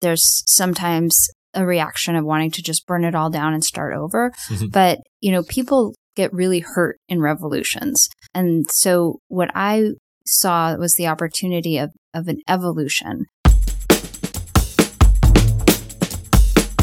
there's 0.00 0.42
sometimes 0.46 1.28
a 1.52 1.66
reaction 1.66 2.16
of 2.16 2.24
wanting 2.24 2.50
to 2.52 2.62
just 2.62 2.86
burn 2.86 3.04
it 3.04 3.14
all 3.14 3.28
down 3.28 3.52
and 3.52 3.62
start 3.62 3.94
over. 3.94 4.30
Mm-hmm. 4.48 4.68
But, 4.72 5.00
you 5.20 5.30
know, 5.30 5.42
people 5.42 5.94
get 6.16 6.32
really 6.32 6.60
hurt 6.60 6.96
in 7.08 7.20
revolutions. 7.20 8.08
And 8.34 8.70
so 8.70 9.18
what 9.28 9.50
I 9.54 9.90
saw 10.26 10.74
was 10.76 10.94
the 10.94 11.06
opportunity 11.06 11.76
of, 11.76 11.90
of 12.14 12.28
an 12.28 12.40
evolution. 12.48 13.26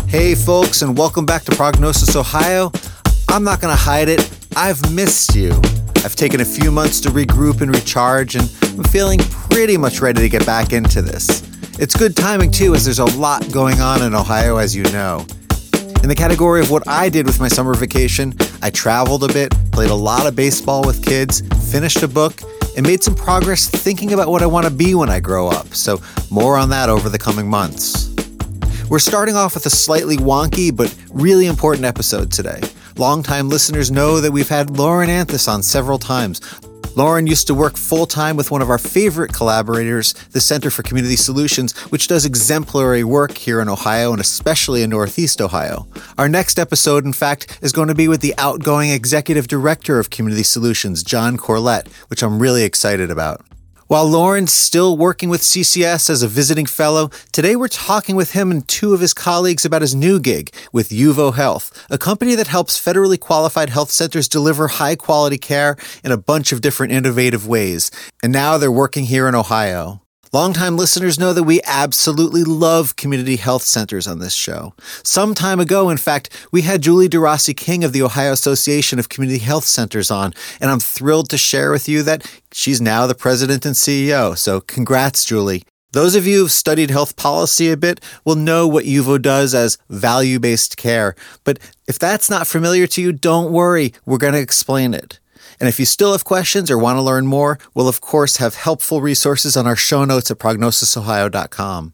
Hey, 0.07 0.35
folks, 0.35 0.81
and 0.81 0.97
welcome 0.97 1.25
back 1.25 1.43
to 1.43 1.55
Prognosis 1.55 2.15
Ohio. 2.15 2.71
I'm 3.29 3.43
not 3.43 3.61
going 3.61 3.73
to 3.73 3.81
hide 3.81 4.09
it. 4.09 4.29
I've 4.55 4.93
missed 4.93 5.35
you. 5.35 5.51
I've 6.05 6.15
taken 6.15 6.39
a 6.41 6.45
few 6.45 6.71
months 6.71 7.01
to 7.01 7.09
regroup 7.09 7.61
and 7.61 7.73
recharge, 7.73 8.35
and 8.35 8.43
I'm 8.63 8.83
feeling 8.85 9.19
pretty 9.19 9.75
much 9.75 10.01
ready 10.01 10.21
to 10.21 10.29
get 10.29 10.45
back 10.45 10.71
into 10.71 11.01
this. 11.01 11.41
It's 11.79 11.95
good 11.95 12.15
timing, 12.15 12.49
too, 12.49 12.73
as 12.73 12.85
there's 12.85 12.97
a 12.97 13.05
lot 13.05 13.51
going 13.51 13.79
on 13.79 14.01
in 14.01 14.15
Ohio, 14.15 14.57
as 14.57 14.75
you 14.75 14.81
know. 14.85 15.27
In 16.01 16.09
the 16.09 16.15
category 16.17 16.59
of 16.59 16.71
what 16.71 16.87
I 16.87 17.07
did 17.07 17.27
with 17.27 17.39
my 17.39 17.47
summer 17.47 17.75
vacation, 17.75 18.33
I 18.63 18.71
traveled 18.71 19.23
a 19.23 19.27
bit, 19.31 19.53
played 19.71 19.91
a 19.91 19.95
lot 19.95 20.25
of 20.25 20.35
baseball 20.35 20.83
with 20.83 21.05
kids, 21.05 21.41
finished 21.71 22.01
a 22.01 22.07
book, 22.07 22.41
and 22.75 22.83
made 22.83 23.03
some 23.03 23.13
progress 23.13 23.69
thinking 23.69 24.13
about 24.13 24.27
what 24.27 24.41
I 24.41 24.47
want 24.47 24.65
to 24.65 24.71
be 24.71 24.95
when 24.95 25.11
I 25.11 25.19
grow 25.19 25.49
up. 25.49 25.75
So, 25.75 26.01
more 26.31 26.57
on 26.57 26.69
that 26.71 26.89
over 26.89 27.09
the 27.09 27.19
coming 27.19 27.47
months. 27.47 28.11
We're 28.89 28.97
starting 28.97 29.35
off 29.35 29.53
with 29.53 29.67
a 29.67 29.69
slightly 29.69 30.17
wonky 30.17 30.75
but 30.75 30.95
really 31.11 31.45
important 31.45 31.85
episode 31.85 32.31
today. 32.31 32.59
Longtime 32.97 33.49
listeners 33.49 33.91
know 33.91 34.19
that 34.19 34.31
we've 34.31 34.49
had 34.49 34.71
Loren 34.71 35.11
Anthes 35.11 35.47
on 35.47 35.61
several 35.61 35.99
times. 35.99 36.41
Loren 36.95 37.27
used 37.27 37.45
to 37.45 37.53
work 37.53 37.77
full 37.77 38.07
time 38.07 38.35
with 38.35 38.49
one 38.49 38.63
of 38.63 38.71
our 38.71 38.79
favorite 38.79 39.31
collaborators, 39.31 40.13
the 40.31 40.41
Center 40.41 40.71
for 40.71 40.81
Community 40.81 41.15
Solutions, 41.15 41.77
which 41.91 42.07
does 42.07 42.25
exemplary 42.25 43.03
work 43.03 43.37
here 43.37 43.61
in 43.61 43.69
Ohio 43.69 44.11
and 44.11 44.19
especially 44.19 44.81
in 44.81 44.89
Northeast 44.89 45.39
Ohio. 45.39 45.85
Our 46.17 46.27
next 46.27 46.57
episode, 46.57 47.05
in 47.05 47.13
fact, 47.13 47.59
is 47.61 47.71
going 47.71 47.89
to 47.89 47.95
be 47.95 48.07
with 48.07 48.21
the 48.21 48.33
outgoing 48.39 48.89
Executive 48.89 49.47
Director 49.47 49.99
of 49.99 50.09
Community 50.09 50.41
Solutions, 50.41 51.03
John 51.03 51.37
Corlett, 51.37 51.87
which 52.09 52.23
I'm 52.23 52.39
really 52.39 52.63
excited 52.63 53.11
about. 53.11 53.45
While 53.87 54.09
Loren's 54.09 54.51
still 54.51 54.97
working 54.97 55.29
with 55.29 55.39
CCS 55.39 56.09
as 56.09 56.21
a 56.21 56.27
visiting 56.27 56.65
fellow, 56.65 57.09
today 57.31 57.55
we're 57.55 57.69
talking 57.69 58.17
with 58.17 58.31
him 58.31 58.51
and 58.51 58.67
two 58.67 58.93
of 58.93 58.99
his 58.99 59.13
colleagues 59.13 59.63
about 59.63 59.81
his 59.81 59.95
new 59.95 60.19
gig 60.19 60.53
with 60.73 60.89
Yuvo 60.89 61.33
Health, 61.33 61.71
a 61.89 61.97
company 61.97 62.35
that 62.35 62.47
helps 62.47 62.77
federally 62.77 63.17
qualified 63.17 63.69
health 63.69 63.89
centers 63.89 64.27
deliver 64.27 64.67
high 64.67 64.97
quality 64.97 65.37
care 65.37 65.77
in 66.03 66.11
a 66.11 66.17
bunch 66.17 66.51
of 66.51 66.59
different 66.59 66.91
innovative 66.91 67.47
ways. 67.47 67.89
And 68.21 68.33
now 68.33 68.57
they're 68.57 68.69
working 68.69 69.05
here 69.05 69.25
in 69.25 69.35
Ohio. 69.35 70.01
Longtime 70.33 70.75
listeners 70.75 71.17
know 71.17 71.31
that 71.31 71.43
we 71.43 71.61
absolutely 71.63 72.43
love 72.43 72.97
community 72.97 73.37
health 73.37 73.61
centers 73.61 74.07
on 74.07 74.19
this 74.19 74.33
show. 74.33 74.73
Some 75.01 75.33
time 75.33 75.59
ago, 75.59 75.89
in 75.89 75.95
fact, 75.95 76.29
we 76.51 76.63
had 76.63 76.81
Julie 76.81 77.07
DiRossi 77.07 77.55
King 77.55 77.85
of 77.85 77.93
the 77.93 78.01
Ohio 78.01 78.33
Association 78.33 78.99
of 78.99 79.07
Community 79.07 79.39
Health 79.39 79.63
Centers 79.63 80.11
on, 80.11 80.33
and 80.59 80.69
I'm 80.69 80.81
thrilled 80.81 81.29
to 81.29 81.37
share 81.37 81.71
with 81.71 81.87
you 81.87 82.03
that 82.03 82.29
she's 82.51 82.81
now 82.81 83.07
the 83.07 83.15
president 83.15 83.65
and 83.65 83.75
CEO. 83.75 84.37
So 84.37 84.59
congrats, 84.59 85.23
Julie. 85.23 85.63
Those 85.93 86.15
of 86.15 86.27
you 86.27 86.39
who've 86.39 86.51
studied 86.51 86.89
health 86.89 87.15
policy 87.15 87.71
a 87.71 87.77
bit 87.77 88.01
will 88.25 88.35
know 88.35 88.67
what 88.67 88.83
Yuvo 88.83 89.21
does 89.21 89.55
as 89.55 89.77
value 89.89 90.39
based 90.39 90.75
care. 90.75 91.15
But 91.45 91.59
if 91.87 91.97
that's 91.97 92.29
not 92.29 92.47
familiar 92.47 92.85
to 92.87 93.01
you, 93.01 93.13
don't 93.13 93.53
worry, 93.53 93.93
we're 94.05 94.17
going 94.17 94.33
to 94.33 94.39
explain 94.39 94.93
it. 94.93 95.19
And 95.59 95.67
if 95.67 95.79
you 95.79 95.85
still 95.85 96.11
have 96.11 96.23
questions 96.23 96.69
or 96.69 96.77
want 96.77 96.97
to 96.97 97.01
learn 97.01 97.27
more, 97.27 97.57
we'll 97.73 97.87
of 97.87 98.01
course 98.01 98.37
have 98.37 98.55
helpful 98.55 99.01
resources 99.01 99.57
on 99.57 99.67
our 99.67 99.75
show 99.75 100.05
notes 100.05 100.31
at 100.31 100.37
prognosisohio.com. 100.39 101.93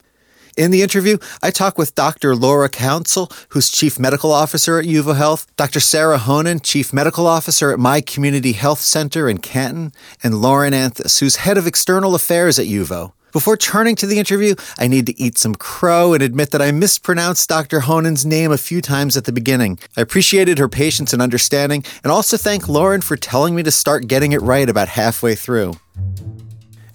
In 0.56 0.70
the 0.70 0.82
interview, 0.82 1.18
I 1.42 1.50
talk 1.50 1.78
with 1.78 1.96
Dr. 1.96 2.36
Lora 2.36 2.68
Council, 2.68 3.28
who's 3.48 3.68
Chief 3.68 3.98
Medical 3.98 4.30
Officer 4.30 4.78
at 4.78 4.84
Yuvo 4.84 5.16
Health, 5.16 5.48
Dr. 5.56 5.80
Sarah 5.80 6.18
Hoehnen, 6.18 6.62
Chief 6.62 6.92
Medical 6.92 7.26
Officer 7.26 7.72
at 7.72 7.80
My 7.80 8.00
Community 8.00 8.52
Health 8.52 8.78
Center 8.78 9.28
in 9.28 9.38
Canton, 9.38 9.92
and 10.22 10.40
Loren 10.40 10.72
Anthes, 10.72 11.18
who's 11.18 11.36
Head 11.36 11.58
of 11.58 11.66
External 11.66 12.14
Affairs 12.14 12.60
at 12.60 12.66
Yuvo. 12.66 13.12
Before 13.32 13.56
turning 13.56 13.96
to 13.96 14.06
the 14.06 14.20
interview, 14.20 14.54
I 14.78 14.86
need 14.86 15.06
to 15.06 15.20
eat 15.20 15.38
some 15.38 15.56
crow 15.56 16.12
and 16.14 16.22
admit 16.22 16.52
that 16.52 16.62
I 16.62 16.70
mispronounced 16.70 17.48
Dr. 17.48 17.80
Hoehnen's 17.80 18.24
name 18.24 18.52
a 18.52 18.56
few 18.56 18.80
times 18.80 19.16
at 19.16 19.24
the 19.24 19.32
beginning. 19.32 19.80
I 19.96 20.02
appreciated 20.02 20.58
her 20.58 20.68
patience 20.68 21.12
and 21.12 21.20
understanding, 21.20 21.84
and 22.04 22.12
also 22.12 22.36
thank 22.36 22.68
Loren 22.68 23.00
for 23.00 23.16
telling 23.16 23.56
me 23.56 23.64
to 23.64 23.72
start 23.72 24.06
getting 24.06 24.30
it 24.30 24.40
right 24.40 24.68
about 24.68 24.86
halfway 24.86 25.34
through. 25.34 25.74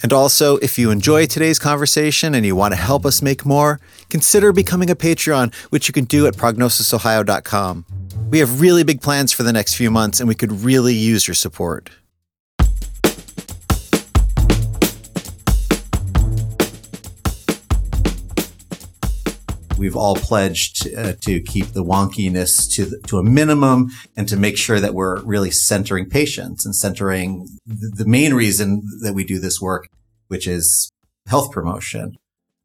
And 0.01 0.13
also, 0.13 0.57
if 0.57 0.77
you 0.79 0.91
enjoy 0.91 1.25
today's 1.25 1.59
conversation 1.59 2.33
and 2.33 2.45
you 2.45 2.55
want 2.55 2.73
to 2.73 2.79
help 2.79 3.05
us 3.05 3.21
make 3.21 3.45
more, 3.45 3.79
consider 4.09 4.53
becoming 4.53 4.89
a 4.89 4.95
Patreon, 4.95 5.53
which 5.71 5.87
you 5.87 5.93
can 5.93 6.05
do 6.05 6.25
at 6.25 6.35
prognosisohio.com. 6.35 7.85
We 8.29 8.39
have 8.39 8.61
really 8.61 8.83
big 8.83 9.01
plans 9.01 9.33
for 9.33 9.43
the 9.43 9.53
next 9.53 9.75
few 9.75 9.91
months, 9.91 10.19
and 10.19 10.29
we 10.29 10.35
could 10.35 10.51
really 10.51 10.93
use 10.93 11.27
your 11.27 11.35
support. 11.35 11.89
We've 19.79 19.95
all 19.95 20.15
pledged 20.15 20.93
uh, 20.95 21.13
to 21.21 21.39
keep 21.41 21.67
the 21.67 21.83
wonkiness 21.83 22.71
to 22.75 22.85
the, 22.85 22.99
to 23.07 23.17
a 23.17 23.23
minimum 23.23 23.89
and 24.15 24.27
to 24.27 24.35
make 24.35 24.57
sure 24.57 24.79
that 24.79 24.93
we're 24.93 25.21
really 25.23 25.49
centering 25.49 26.09
patients 26.09 26.65
and 26.65 26.75
centering 26.75 27.47
the, 27.65 28.05
main 28.05 28.33
reason 28.33 28.81
that 29.01 29.13
we 29.13 29.23
do 29.23 29.39
this 29.39 29.61
work, 29.61 29.87
which 30.27 30.47
is 30.47 30.91
health 31.27 31.51
promotion. 31.51 32.17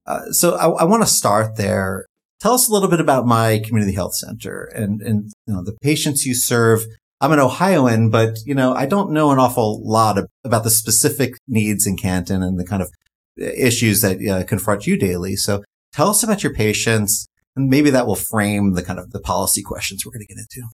Uh, 0.07 0.33
so 0.33 0.57
I, 0.57 0.83
I 0.83 0.85
want 0.85 1.03
to 1.03 1.09
start 1.09 1.57
there. 1.57 2.07
Tell 2.41 2.55
us 2.55 2.69
a 2.69 2.73
little 2.73 2.89
bit 2.89 3.01
about 3.01 3.27
my 3.27 3.63
community 3.65 3.95
health 3.95 4.15
center 4.15 4.65
and 4.75 5.01
and 5.01 5.33
you 5.47 5.55
know 5.55 5.63
the 5.63 5.77
patients 5.83 6.27
you 6.27 6.35
serve. 6.35 6.85
I'm 7.21 7.33
an 7.33 7.39
Ohioan, 7.39 8.11
but 8.11 8.39
you 8.45 8.55
know 8.55 8.75
I 8.75 8.85
don't 8.87 9.13
know 9.13 9.31
an 9.31 9.39
awful 9.39 9.81
lot 9.87 10.19
of, 10.19 10.27
about 10.45 10.65
the 10.65 10.71
specific 10.71 11.35
needs 11.47 11.87
in 11.87 11.97
Canton 11.97 12.43
and 12.43 12.59
the 12.59 12.67
kind 12.67 12.83
of 12.83 12.91
issues 13.39 14.03
that 14.03 14.21
uh, 14.27 14.45
confront 14.45 14.87
you 14.87 14.99
daily. 14.99 15.37
So 15.37 15.63
Tell 15.95 16.11
us 16.11 16.25
about 16.25 16.43
your 16.43 16.53
patients, 16.53 17.29
and 17.55 17.69
maybe 17.69 17.91
that 17.91 18.07
will 18.07 18.17
frame 18.17 18.73
the 18.73 18.83
kind 18.83 18.99
of 18.99 19.13
the 19.13 19.21
policy 19.21 19.63
questions 19.63 20.05
we're 20.05 20.13
going 20.13 20.27
to 20.27 20.35
get 20.35 20.41
into. 20.41 20.69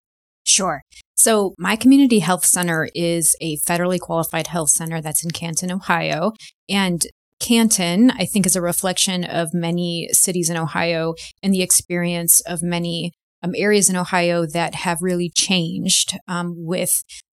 Sure. 0.45 0.83
So 1.15 1.55
my 1.59 1.77
community 1.77 2.21
health 2.21 2.47
center 2.47 2.89
is 2.95 3.37
a 3.43 3.59
federally 3.59 4.01
qualified 4.01 4.47
health 4.47 4.71
center 4.71 5.03
that's 5.03 5.23
in 5.23 5.31
Canton, 5.31 5.71
Ohio. 5.71 6.33
And 6.71 7.07
Canton, 7.39 8.11
I 8.13 8.25
think, 8.25 8.47
is 8.47 8.57
a 8.57 8.63
reflection 8.63 9.25
of 9.25 9.53
many 9.53 10.09
cities 10.13 10.49
in 10.49 10.57
Ohio 10.57 11.15
and 11.43 11.53
the 11.53 11.63
experience 11.63 12.41
of 12.47 12.63
many 12.63 13.13
um, 13.43 13.53
areas 13.55 13.91
in 13.91 13.97
Ohio 13.97 14.47
that 14.47 14.75
have 14.75 15.03
really 15.03 15.31
changed 15.35 16.19
um, 16.29 16.55
with 16.57 16.91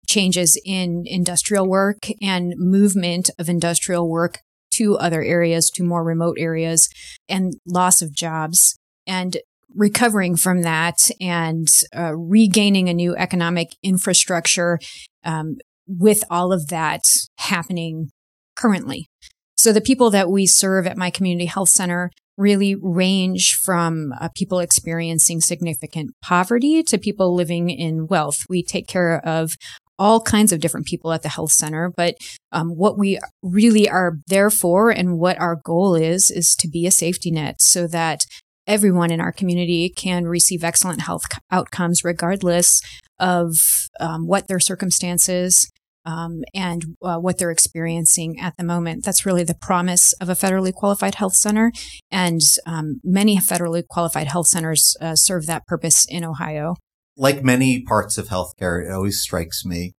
changes 0.08 0.60
in 0.66 1.04
industrial 1.06 1.68
work 1.68 2.08
and 2.22 2.54
movement 2.58 3.30
of 3.40 3.50
industrial 3.50 4.10
work 4.10 4.40
to 4.78 4.98
other 4.98 5.22
areas, 5.22 5.70
to 5.72 5.84
more 5.84 6.04
remote 6.04 6.38
areas, 6.40 6.90
and 7.30 7.54
loss 7.66 8.02
of 8.02 8.14
jobs. 8.14 8.78
And 9.06 9.38
recovering 9.76 10.36
from 10.36 10.64
that 10.64 10.98
and 11.22 11.68
uh, 11.96 12.16
regaining 12.16 12.90
a 12.90 12.94
new 12.94 13.16
economic 13.16 13.76
infrastructure 13.84 14.80
um, 15.24 15.58
with 15.88 16.24
all 16.30 16.52
of 16.52 16.68
that 16.68 17.02
happening 17.38 18.10
currently. 18.56 19.08
So 19.56 19.72
the 19.72 19.82
people 19.82 20.10
that 20.12 20.30
we 20.30 20.46
serve 20.46 20.88
at 20.88 20.98
my 20.98 21.10
community 21.10 21.46
health 21.46 21.70
center 21.70 22.12
really 22.38 22.76
range 22.80 23.56
from 23.56 24.14
uh, 24.20 24.30
people 24.36 24.60
experiencing 24.60 25.42
significant 25.42 26.12
poverty 26.22 26.84
to 26.84 26.98
people 26.98 27.36
living 27.36 27.70
in 27.70 28.08
wealth. 28.08 28.38
We 28.48 28.64
take 28.64 28.88
care 28.88 29.20
of 29.26 29.56
all 30.00 30.22
kinds 30.22 30.52
of 30.52 30.60
different 30.60 30.86
people 30.86 31.12
at 31.12 31.24
the 31.24 31.30
health 31.30 31.52
center. 31.52 31.92
But 31.96 32.16
um, 32.52 32.70
what 32.70 32.98
we 32.98 33.20
really 33.42 33.90
are 33.90 34.18
there 34.28 34.50
for 34.50 34.90
and 34.90 35.18
what 35.18 35.40
our 35.40 35.56
goal 35.56 35.96
is, 35.96 36.30
is 36.30 36.56
to 36.60 36.68
be 36.68 36.86
a 36.86 36.92
safety 36.92 37.32
net 37.32 37.62
so 37.62 37.88
that 37.88 38.26
everyone 38.68 39.12
in 39.12 39.22
our 39.22 39.32
community 39.32 39.90
can 39.90 40.26
receive 40.26 40.64
excellent 40.64 41.02
health 41.02 41.24
outcomes 41.52 42.04
regardless 42.04 42.82
of 43.20 43.56
um, 44.00 44.28
what 44.28 44.48
their 44.48 44.60
circumstances 44.60 45.72
um, 46.06 46.44
and 46.54 46.96
uh, 47.04 47.18
what 47.18 47.38
they're 47.38 47.52
experiencing 47.52 48.40
at 48.40 48.56
the 48.58 48.64
moment. 48.64 49.04
That's 49.04 49.26
really 49.26 49.44
the 49.44 49.58
promise 49.60 50.14
of 50.14 50.30
a 50.30 50.34
federally 50.34 50.74
qualified 50.74 51.16
health 51.16 51.34
center. 51.34 51.72
And 52.10 52.40
um, 52.66 53.02
many 53.04 53.38
federally 53.38 53.86
qualified 53.86 54.28
health 54.28 54.48
centers 54.48 54.96
uh, 55.02 55.16
serve 55.16 55.48
that 55.48 55.68
purpose 55.68 56.06
in 56.08 56.24
Ohio 56.24 56.76
like 57.18 57.44
many 57.44 57.82
parts 57.82 58.18
of 58.18 58.28
healthcare, 58.28 58.86
it 58.86 58.92
always 58.92 59.20
strikes 59.20 59.66
me 59.66 59.94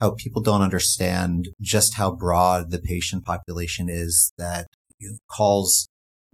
how 0.00 0.10
people 0.10 0.42
don't 0.42 0.62
understand 0.62 1.48
just 1.60 1.94
how 1.94 2.10
broad 2.10 2.70
the 2.70 2.78
patient 2.78 3.24
population 3.24 3.88
is 3.88 4.32
that 4.36 4.66
calls 5.30 5.88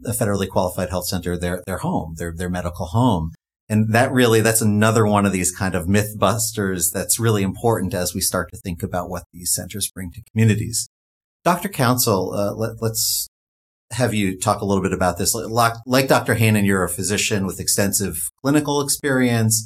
a 0.04 0.10
federally 0.10 0.48
qualified 0.48 0.90
health 0.90 1.06
center 1.06 1.36
their, 1.36 1.62
their 1.66 1.78
home, 1.78 2.14
their, 2.16 2.32
their 2.34 2.50
medical 2.50 2.86
home. 2.86 3.30
And 3.68 3.92
that 3.92 4.12
really, 4.12 4.40
that's 4.40 4.60
another 4.60 5.06
one 5.06 5.24
of 5.24 5.32
these 5.32 5.52
kind 5.52 5.74
of 5.74 5.88
myth 5.88 6.18
busters 6.18 6.90
that's 6.90 7.20
really 7.20 7.42
important 7.42 7.94
as 7.94 8.14
we 8.14 8.20
start 8.20 8.50
to 8.50 8.58
think 8.58 8.82
about 8.82 9.08
what 9.08 9.24
these 9.32 9.54
centers 9.54 9.90
bring 9.94 10.10
to 10.12 10.22
communities. 10.32 10.88
Dr. 11.44 11.68
Council, 11.68 12.32
uh, 12.34 12.52
let, 12.54 12.82
us 12.82 13.28
have 13.92 14.12
you 14.14 14.38
talk 14.38 14.60
a 14.60 14.64
little 14.64 14.82
bit 14.82 14.92
about 14.92 15.18
this. 15.18 15.34
Like, 15.34 15.76
like 15.86 16.08
Dr. 16.08 16.34
Hoehnen, 16.34 16.66
you're 16.66 16.84
a 16.84 16.88
physician 16.88 17.46
with 17.46 17.60
extensive 17.60 18.16
clinical 18.42 18.80
experience. 18.80 19.64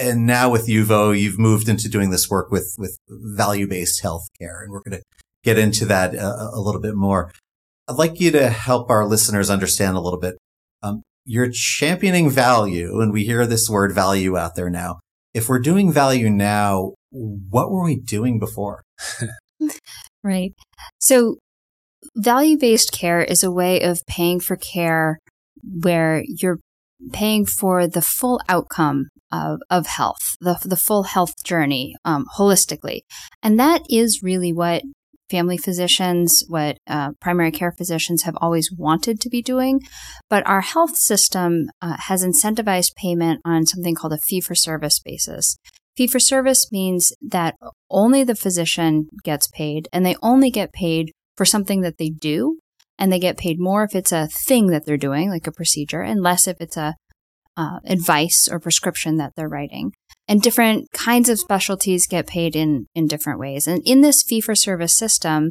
And 0.00 0.26
now 0.26 0.50
with 0.50 0.68
Yuvo, 0.68 1.18
you've 1.18 1.38
moved 1.38 1.68
into 1.68 1.88
doing 1.88 2.10
this 2.10 2.30
work 2.30 2.50
with, 2.50 2.74
with 2.78 2.96
value-based 3.08 4.02
healthcare. 4.02 4.62
And 4.62 4.70
we're 4.70 4.82
going 4.82 4.98
to 4.98 5.02
get 5.44 5.58
into 5.58 5.84
that 5.86 6.14
a, 6.14 6.50
a, 6.54 6.60
little 6.60 6.80
bit 6.80 6.94
more. 6.94 7.32
I'd 7.88 7.96
like 7.96 8.20
you 8.20 8.30
to 8.32 8.48
help 8.48 8.90
our 8.90 9.06
listeners 9.06 9.50
understand 9.50 9.96
a 9.96 10.00
little 10.00 10.20
bit. 10.20 10.36
Um, 10.82 11.02
you're 11.24 11.50
championing 11.52 12.30
value, 12.30 13.00
and 13.00 13.12
we 13.12 13.24
hear 13.24 13.46
this 13.46 13.68
word 13.68 13.92
value 13.92 14.36
out 14.36 14.54
there 14.54 14.70
now. 14.70 15.00
If 15.34 15.48
we're 15.48 15.60
doing 15.60 15.92
value 15.92 16.30
now, 16.30 16.94
what 17.10 17.70
were 17.70 17.84
we 17.84 17.96
doing 17.96 18.38
before? 18.38 18.82
right. 20.24 20.52
So 21.00 21.36
value 22.16 22.58
based 22.58 22.92
care 22.92 23.22
is 23.22 23.42
a 23.42 23.50
way 23.50 23.80
of 23.82 24.00
paying 24.06 24.40
for 24.40 24.56
care 24.56 25.18
where 25.62 26.22
you're 26.26 26.58
paying 27.12 27.46
for 27.46 27.86
the 27.86 28.02
full 28.02 28.40
outcome 28.48 29.08
of, 29.32 29.60
of 29.70 29.86
health, 29.86 30.36
the, 30.40 30.58
the 30.64 30.76
full 30.76 31.04
health 31.04 31.32
journey 31.44 31.96
um, 32.04 32.26
holistically. 32.38 33.00
And 33.42 33.58
that 33.58 33.82
is 33.88 34.20
really 34.22 34.52
what 34.52 34.82
family 35.30 35.56
physicians, 35.56 36.44
what 36.48 36.76
uh, 36.86 37.12
primary 37.18 37.50
care 37.50 37.72
physicians 37.72 38.24
have 38.24 38.36
always 38.42 38.70
wanted 38.70 39.18
to 39.18 39.30
be 39.30 39.40
doing. 39.40 39.80
But 40.28 40.46
our 40.46 40.60
health 40.60 40.96
system 40.96 41.70
uh, 41.80 41.96
has 42.06 42.22
incentivized 42.22 42.94
payment 42.96 43.40
on 43.44 43.66
something 43.66 43.94
called 43.94 44.12
a 44.12 44.18
fee 44.18 44.42
for 44.42 44.54
service 44.54 45.00
basis. 45.00 45.56
Fee 45.96 46.06
for 46.06 46.20
service 46.20 46.70
means 46.70 47.12
that 47.22 47.54
only 47.90 48.24
the 48.24 48.34
physician 48.34 49.08
gets 49.24 49.48
paid 49.48 49.88
and 49.92 50.04
they 50.04 50.16
only 50.22 50.50
get 50.50 50.72
paid 50.72 51.12
for 51.36 51.46
something 51.46 51.80
that 51.80 51.98
they 51.98 52.10
do. 52.10 52.58
And 52.98 53.10
they 53.10 53.18
get 53.18 53.38
paid 53.38 53.58
more 53.58 53.82
if 53.84 53.96
it's 53.96 54.12
a 54.12 54.28
thing 54.46 54.68
that 54.68 54.84
they're 54.84 54.96
doing, 54.98 55.28
like 55.28 55.46
a 55.46 55.52
procedure, 55.52 56.02
and 56.02 56.22
less 56.22 56.46
if 56.46 56.60
it's 56.60 56.76
a 56.76 56.94
uh, 57.56 57.80
advice 57.84 58.48
or 58.50 58.58
prescription 58.58 59.16
that 59.16 59.32
they're 59.36 59.48
writing. 59.48 59.92
And 60.28 60.40
different 60.40 60.90
kinds 60.92 61.28
of 61.28 61.38
specialties 61.38 62.06
get 62.06 62.26
paid 62.26 62.54
in, 62.56 62.86
in 62.94 63.06
different 63.06 63.38
ways. 63.38 63.66
And 63.66 63.82
in 63.84 64.00
this 64.00 64.22
fee 64.22 64.40
for 64.40 64.54
service 64.54 64.96
system, 64.96 65.50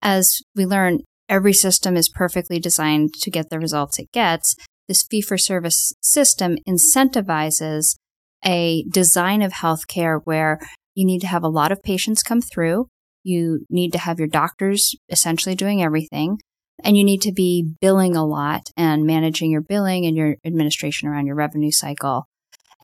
as 0.00 0.40
we 0.54 0.64
learn, 0.64 1.00
every 1.28 1.52
system 1.52 1.96
is 1.96 2.08
perfectly 2.08 2.58
designed 2.58 3.12
to 3.14 3.30
get 3.30 3.50
the 3.50 3.58
results 3.58 3.98
it 3.98 4.12
gets. 4.12 4.54
This 4.88 5.02
fee 5.02 5.20
for 5.20 5.36
service 5.36 5.92
system 6.00 6.56
incentivizes 6.68 7.96
a 8.44 8.84
design 8.90 9.42
of 9.42 9.52
healthcare 9.52 10.20
where 10.24 10.60
you 10.94 11.04
need 11.04 11.20
to 11.20 11.26
have 11.26 11.42
a 11.42 11.48
lot 11.48 11.72
of 11.72 11.82
patients 11.82 12.22
come 12.22 12.40
through. 12.40 12.86
You 13.24 13.66
need 13.68 13.92
to 13.92 13.98
have 13.98 14.20
your 14.20 14.28
doctors 14.28 14.94
essentially 15.10 15.56
doing 15.56 15.82
everything. 15.82 16.38
And 16.86 16.96
you 16.96 17.02
need 17.02 17.20
to 17.22 17.32
be 17.32 17.74
billing 17.80 18.14
a 18.14 18.24
lot 18.24 18.70
and 18.76 19.04
managing 19.04 19.50
your 19.50 19.60
billing 19.60 20.06
and 20.06 20.16
your 20.16 20.36
administration 20.44 21.08
around 21.08 21.26
your 21.26 21.34
revenue 21.34 21.72
cycle. 21.72 22.28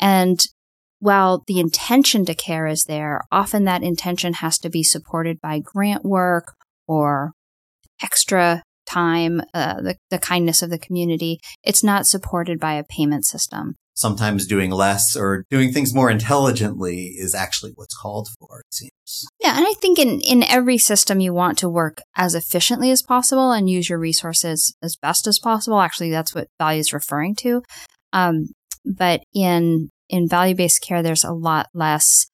And 0.01 0.45
while 0.99 1.45
the 1.47 1.61
intention 1.61 2.25
to 2.25 2.35
care 2.35 2.67
is 2.67 2.87
there, 2.87 3.21
often 3.31 3.63
that 3.65 3.85
intention 3.85 4.35
has 4.35 4.59
to 4.59 4.69
be 4.69 4.83
supported 4.83 5.41
by 5.41 5.61
grant 5.61 6.05
work 6.05 6.55
or 6.89 7.33
extra 8.03 8.65
time, 8.87 9.41
uh, 9.55 9.81
the, 9.81 9.97
the 10.11 10.19
kindness 10.19 10.63
of 10.63 10.71
the 10.71 10.79
community. 10.79 11.39
It's 11.63 11.85
not 11.85 12.07
supported 12.07 12.59
by 12.59 12.75
a 12.75 12.85
payment 12.85 13.25
system 13.25 13.77
sometimes 13.95 14.47
doing 14.47 14.71
less 14.71 15.17
or 15.17 15.45
doing 15.51 15.73
things 15.73 15.95
more 15.95 16.11
intelligently 16.11 17.15
is 17.19 17.35
actually 17.35 17.73
what's 17.75 17.95
called 17.95 18.29
for, 18.39 18.61
it 18.61 18.75
seems. 18.75 19.27
Yeah, 19.41 19.57
and 19.57 19.67
I 19.67 19.75
think 19.81 19.99
in, 19.99 20.21
in 20.21 20.43
every 20.45 20.79
system 20.79 21.21
you 21.21 21.35
want 21.35 21.59
to 21.59 21.69
work 21.69 21.99
as 22.17 22.35
efficiently 22.35 22.91
as 22.91 23.03
possible 23.03 23.53
and 23.53 23.69
use 23.69 23.89
your 23.89 23.99
resources 23.99 24.75
as 24.83 24.97
best 24.97 25.27
as 25.27 25.39
possible. 25.39 25.81
Actually, 25.81 26.11
that's 26.11 26.35
what 26.35 26.49
value 26.59 26.81
is 26.81 26.93
referring 26.93 27.35
to. 27.37 27.63
Um, 28.13 28.49
but 28.85 29.23
in 29.35 29.91
in 30.09 30.29
value 30.29 30.55
based 30.55 30.83
care, 30.83 31.03
there's 31.03 31.25
a 31.25 31.33
lot 31.33 31.67
less 31.75 32.27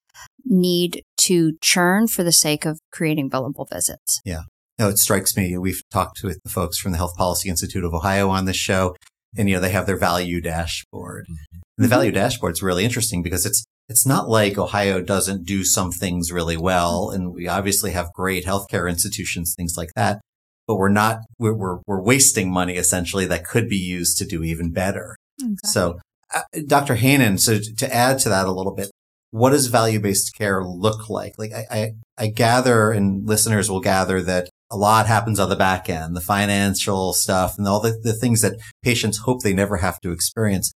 need 0.44 1.02
to 1.18 1.52
churn 1.60 2.08
for 2.08 2.22
the 2.22 2.32
sake 2.32 2.64
of 2.64 2.80
creating 2.90 3.30
billable 3.30 3.68
visits. 3.72 4.20
Yeah. 4.24 4.42
No, 4.78 4.88
it 4.88 4.98
strikes 4.98 5.36
me. 5.36 5.58
We've 5.58 5.82
talked 5.90 6.20
with 6.22 6.40
the 6.44 6.50
folks 6.50 6.78
from 6.78 6.92
the 6.92 6.98
Health 6.98 7.16
Policy 7.16 7.48
Institute 7.48 7.84
of 7.84 7.92
Ohio 7.92 8.30
on 8.30 8.44
this 8.44 8.56
show, 8.56 8.94
and 9.36 9.48
you 9.48 9.56
know 9.56 9.60
they 9.60 9.70
have 9.70 9.86
their 9.86 9.98
value 9.98 10.40
dashboard. 10.40 11.24
Mm-hmm. 11.24 11.58
And 11.78 11.84
the 11.84 11.88
value 11.88 12.12
dashboard 12.12 12.52
is 12.52 12.62
really 12.62 12.84
interesting 12.84 13.22
because 13.22 13.46
it's 13.46 13.64
it's 13.88 14.06
not 14.06 14.28
like 14.28 14.58
Ohio 14.58 15.00
doesn't 15.00 15.46
do 15.46 15.64
some 15.64 15.90
things 15.90 16.30
really 16.32 16.56
well, 16.56 17.10
and 17.10 17.32
we 17.32 17.48
obviously 17.48 17.92
have 17.92 18.12
great 18.12 18.44
healthcare 18.44 18.88
institutions, 18.88 19.54
things 19.56 19.74
like 19.76 19.90
that. 19.96 20.20
But 20.66 20.76
we're 20.76 20.90
not 20.90 21.18
we're 21.38 21.54
we're, 21.54 21.78
we're 21.86 22.02
wasting 22.02 22.52
money 22.52 22.74
essentially 22.74 23.26
that 23.26 23.44
could 23.44 23.68
be 23.68 23.76
used 23.76 24.18
to 24.18 24.26
do 24.26 24.42
even 24.42 24.72
better. 24.72 25.16
Exactly. 25.40 25.70
So, 25.70 25.98
uh, 26.34 26.42
Dr. 26.66 26.96
Hoehnen, 26.96 27.38
so 27.40 27.58
to 27.58 27.94
add 27.94 28.18
to 28.20 28.28
that 28.28 28.46
a 28.46 28.52
little 28.52 28.74
bit, 28.74 28.90
what 29.30 29.50
does 29.50 29.66
value 29.66 30.00
based 30.00 30.34
care 30.36 30.62
look 30.62 31.08
like? 31.08 31.34
Like 31.38 31.52
I, 31.52 31.66
I, 31.70 31.92
I 32.18 32.26
gather, 32.28 32.90
and 32.90 33.26
listeners 33.26 33.70
will 33.70 33.80
gather 33.80 34.20
that 34.22 34.50
a 34.70 34.76
lot 34.76 35.06
happens 35.06 35.40
on 35.40 35.48
the 35.48 35.56
back 35.56 35.88
end, 35.88 36.14
the 36.14 36.20
financial 36.20 37.12
stuff 37.12 37.56
and 37.58 37.66
all 37.66 37.80
the, 37.80 37.98
the 38.02 38.12
things 38.12 38.42
that 38.42 38.58
patients 38.82 39.18
hope 39.18 39.42
they 39.42 39.54
never 39.54 39.78
have 39.78 40.00
to 40.00 40.12
experience. 40.12 40.72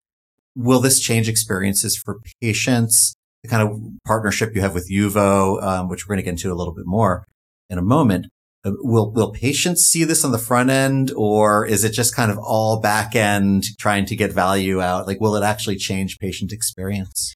Will 0.55 0.81
this 0.81 1.01
change 1.01 1.29
experiences 1.29 1.97
for 1.97 2.19
patients? 2.41 3.15
The 3.43 3.49
kind 3.49 3.69
of 3.69 3.81
partnership 4.05 4.55
you 4.55 4.61
have 4.61 4.75
with 4.75 4.91
Yuvo, 4.91 5.63
um, 5.63 5.89
which 5.89 6.07
we're 6.07 6.15
going 6.15 6.19
to 6.19 6.25
get 6.25 6.31
into 6.31 6.53
a 6.53 6.55
little 6.55 6.75
bit 6.75 6.87
more 6.87 7.25
in 7.69 7.79
a 7.79 7.83
moment. 7.83 8.27
Uh, 8.63 8.73
will 8.81 9.11
will 9.11 9.33
patients 9.33 9.85
see 9.85 10.05
this 10.05 10.23
on 10.25 10.33
the 10.33 10.39
front 10.39 10.69
end, 10.69 11.11
or 11.17 11.65
is 11.65 11.83
it 11.83 11.93
just 11.93 12.15
kind 12.15 12.31
of 12.31 12.39
all 12.39 12.79
back 12.81 13.17
end 13.17 13.65
trying 13.79 14.05
to 14.05 14.15
get 14.15 14.33
value 14.33 14.83
out? 14.83 15.07
Like, 15.07 15.21
will 15.21 15.35
it 15.37 15.43
actually 15.43 15.77
change 15.77 16.19
patient 16.19 16.53
experience? 16.53 17.35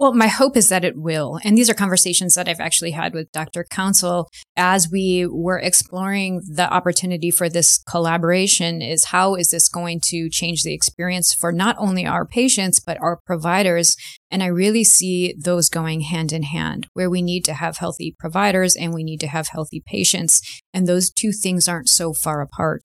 Well, 0.00 0.14
my 0.14 0.28
hope 0.28 0.56
is 0.56 0.70
that 0.70 0.82
it 0.82 0.96
will. 0.96 1.38
And 1.44 1.58
these 1.58 1.68
are 1.68 1.74
conversations 1.74 2.34
that 2.34 2.48
I've 2.48 2.58
actually 2.58 2.92
had 2.92 3.12
with 3.12 3.30
Dr. 3.32 3.66
Council 3.68 4.30
as 4.56 4.88
we 4.90 5.26
were 5.26 5.58
exploring 5.58 6.40
the 6.50 6.72
opportunity 6.72 7.30
for 7.30 7.50
this 7.50 7.76
collaboration 7.86 8.80
is 8.80 9.04
how 9.04 9.34
is 9.34 9.50
this 9.50 9.68
going 9.68 10.00
to 10.04 10.30
change 10.30 10.62
the 10.62 10.72
experience 10.72 11.34
for 11.34 11.52
not 11.52 11.76
only 11.78 12.06
our 12.06 12.24
patients, 12.24 12.80
but 12.80 12.96
our 13.02 13.20
providers. 13.26 13.94
And 14.30 14.42
I 14.42 14.46
really 14.46 14.84
see 14.84 15.34
those 15.38 15.68
going 15.68 16.00
hand 16.00 16.32
in 16.32 16.44
hand 16.44 16.86
where 16.94 17.10
we 17.10 17.20
need 17.20 17.44
to 17.44 17.52
have 17.52 17.76
healthy 17.76 18.16
providers 18.18 18.76
and 18.76 18.94
we 18.94 19.04
need 19.04 19.20
to 19.20 19.26
have 19.26 19.48
healthy 19.48 19.82
patients. 19.84 20.40
And 20.72 20.86
those 20.86 21.10
two 21.10 21.30
things 21.30 21.68
aren't 21.68 21.90
so 21.90 22.14
far 22.14 22.40
apart. 22.40 22.84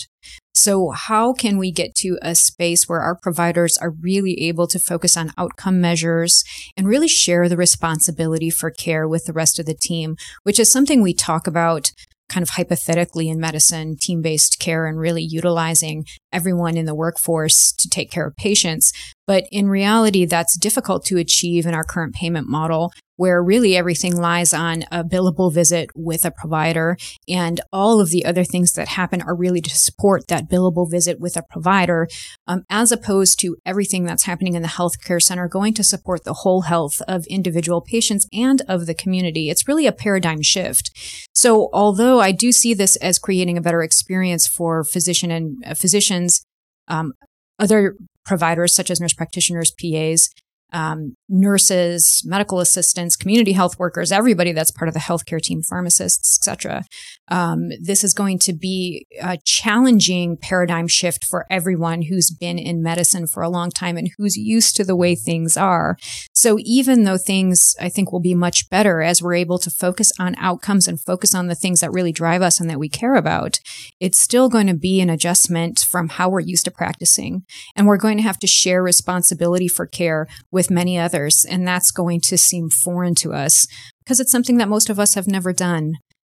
So 0.56 0.92
how 0.92 1.34
can 1.34 1.58
we 1.58 1.70
get 1.70 1.96
to 1.96 2.18
a 2.22 2.34
space 2.34 2.88
where 2.88 3.02
our 3.02 3.16
providers 3.16 3.78
are 3.78 3.92
really 3.92 4.42
able 4.48 4.68
to 4.68 4.80
focus 4.80 5.18
on 5.18 5.34
outcome 5.38 5.82
measures 5.82 6.46
and 6.78 6.88
really 6.88 7.10
share 7.10 7.50
the 7.50 7.58
responsibility 7.58 8.50
for 8.50 8.72
care 8.72 9.06
with 9.06 9.26
the 9.26 9.34
rest 9.34 9.60
of 9.60 9.66
the 9.66 9.74
team, 9.74 10.16
which 10.44 10.58
is 10.58 10.72
something 10.72 11.02
we 11.02 11.14
talk 11.14 11.46
about 11.46 11.92
kind 12.30 12.42
of 12.42 12.52
hypothetically 12.52 13.30
in 13.30 13.40
medicine, 13.40 13.98
team 14.00 14.22
based 14.22 14.58
care 14.58 14.88
and 14.88 14.98
really 14.98 15.22
utilizing 15.22 16.06
everyone 16.32 16.78
in 16.78 16.86
the 16.86 16.96
workforce 16.96 17.74
to 17.74 17.90
take 17.90 18.10
care 18.10 18.26
of 18.26 18.36
patients. 18.36 18.92
But 19.28 19.44
in 19.52 19.68
reality, 19.68 20.26
that's 20.26 20.58
difficult 20.58 21.06
to 21.06 21.18
achieve 21.18 21.66
in 21.66 21.74
our 21.74 21.84
current 21.84 22.16
payment 22.16 22.48
model 22.48 22.92
where 23.16 23.42
really 23.42 23.76
everything 23.76 24.16
lies 24.16 24.54
on 24.54 24.84
a 24.92 25.04
billable 25.04 25.54
visit 25.54 25.90
with 25.96 26.26
a 26.26 26.32
provider. 26.32 26.98
And 27.28 27.62
all 27.72 28.02
of 28.02 28.10
the 28.10 28.26
other 28.26 28.44
things 28.44 28.74
that 28.74 28.90
happen 28.90 29.22
are 29.22 29.36
really 29.36 29.62
to 29.62 29.70
support 29.70 30.28
that 30.28 30.50
billable 30.50 30.90
visit 30.90 31.20
with 31.20 31.38
a 31.38 31.44
provider 31.50 32.08
um, 32.48 32.64
as 32.70 32.92
opposed 32.92 33.40
to 33.40 33.58
everything 33.66 34.04
that's 34.04 34.24
happening 34.24 34.56
in 34.56 34.62
the 34.62 34.68
healthcare 34.68 35.22
center 35.22 35.48
going 35.48 35.74
to 35.74 35.84
support 35.84 36.24
the 36.24 36.34
whole 36.34 36.62
health 36.62 37.02
of 37.08 37.26
individual 37.28 37.82
patients 37.82 38.28
and 38.34 38.62
of 38.68 38.86
the 38.86 38.94
community. 38.94 39.50
It's 39.50 39.68
really 39.68 39.88
a 39.88 39.92
paradigm 39.92 40.42
shift. 40.42 40.92
So 41.34 41.70
although 41.74 42.20
i 42.20 42.32
do 42.32 42.52
see 42.52 42.74
this 42.74 42.96
as 42.98 43.20
creating 43.20 43.58
a 43.58 43.62
better 43.62 43.82
experience 43.82 44.48
for 44.48 44.84
physician 44.84 45.32
and 45.32 45.64
uh, 45.66 45.74
physicians 45.74 46.46
um, 46.88 47.14
other 47.60 47.96
providers 48.26 48.74
such 48.74 48.90
as 48.90 49.00
nurse 49.00 49.14
practitioners 49.14 49.72
pas 49.72 50.30
um, 50.74 51.16
nurses, 51.30 52.22
medical 52.26 52.60
assistants, 52.60 53.16
community 53.16 53.54
health 53.54 53.80
workers, 53.80 54.12
everybody 54.12 54.52
that's 54.52 54.72
part 54.72 54.88
of 54.88 54.94
the 54.94 55.00
healthcare 55.00 55.42
team, 55.42 55.62
pharmacists, 55.62 56.38
etc. 56.40 56.84
Um, 57.30 57.70
this 57.82 58.04
is 58.04 58.14
going 58.14 58.40
to 58.40 58.54
be 58.54 59.08
a 59.22 59.38
challenging 59.44 60.38
paradigm 60.38 60.88
shift 60.88 61.24
for 61.26 61.46
everyone 61.50 62.04
who's 62.04 62.30
been 62.30 62.60
in 62.60 62.84
medicine 62.84 63.28
for 63.28 63.42
a 63.42 63.50
long 63.50 63.72
time 63.72 63.98
and 63.98 64.10
who's 64.18 64.38
used 64.38 64.76
to 64.76 64.84
the 64.84 64.96
way 64.96 65.16
things 65.16 65.58
are. 65.58 65.98
So 66.36 66.58
even 66.60 67.06
though 67.06 67.18
things 67.18 67.76
I 67.80 67.88
think 67.88 68.12
will 68.12 68.20
be 68.20 68.36
much 68.36 68.70
better 68.70 69.02
as 69.02 69.22
we're 69.22 69.36
able 69.36 69.58
to 69.60 69.72
focus 69.72 70.12
on 70.20 70.36
outcomes 70.38 70.86
and 70.86 71.00
focus 71.00 71.34
on 71.34 71.48
the 71.48 71.56
things 71.56 71.80
that 71.80 71.94
really 71.94 72.12
drive 72.12 72.42
us 72.42 72.60
and 72.60 72.70
that 72.70 72.78
we 72.78 72.90
care 72.90 73.16
about, 73.16 73.60
it's 74.02 74.20
still 74.20 74.50
going 74.50 74.68
to 74.68 74.74
be 74.74 75.00
an 75.00 75.10
adjustment 75.10 75.80
from 75.80 76.10
how 76.10 76.28
we're 76.28 76.42
used 76.42 76.66
to 76.66 76.72
practicing. 76.72 77.44
And 77.74 77.88
we're 77.88 77.96
going 77.96 78.18
to 78.18 78.24
have 78.24 78.38
to 78.40 78.48
share 78.48 78.84
responsibility 78.84 79.70
for 79.70 79.86
care 79.86 80.28
with 80.52 80.70
many 80.70 81.00
others. 81.00 81.46
And 81.50 81.66
that's 81.66 81.90
going 81.90 82.20
to 82.26 82.38
seem 82.38 82.70
foreign 82.70 83.16
to 83.16 83.32
us 83.32 83.66
because 84.04 84.20
it's 84.20 84.32
something 84.32 84.58
that 84.58 84.70
most 84.70 84.90
of 84.90 85.00
us 85.00 85.14
have 85.14 85.28
never 85.28 85.54
done. 85.54 85.94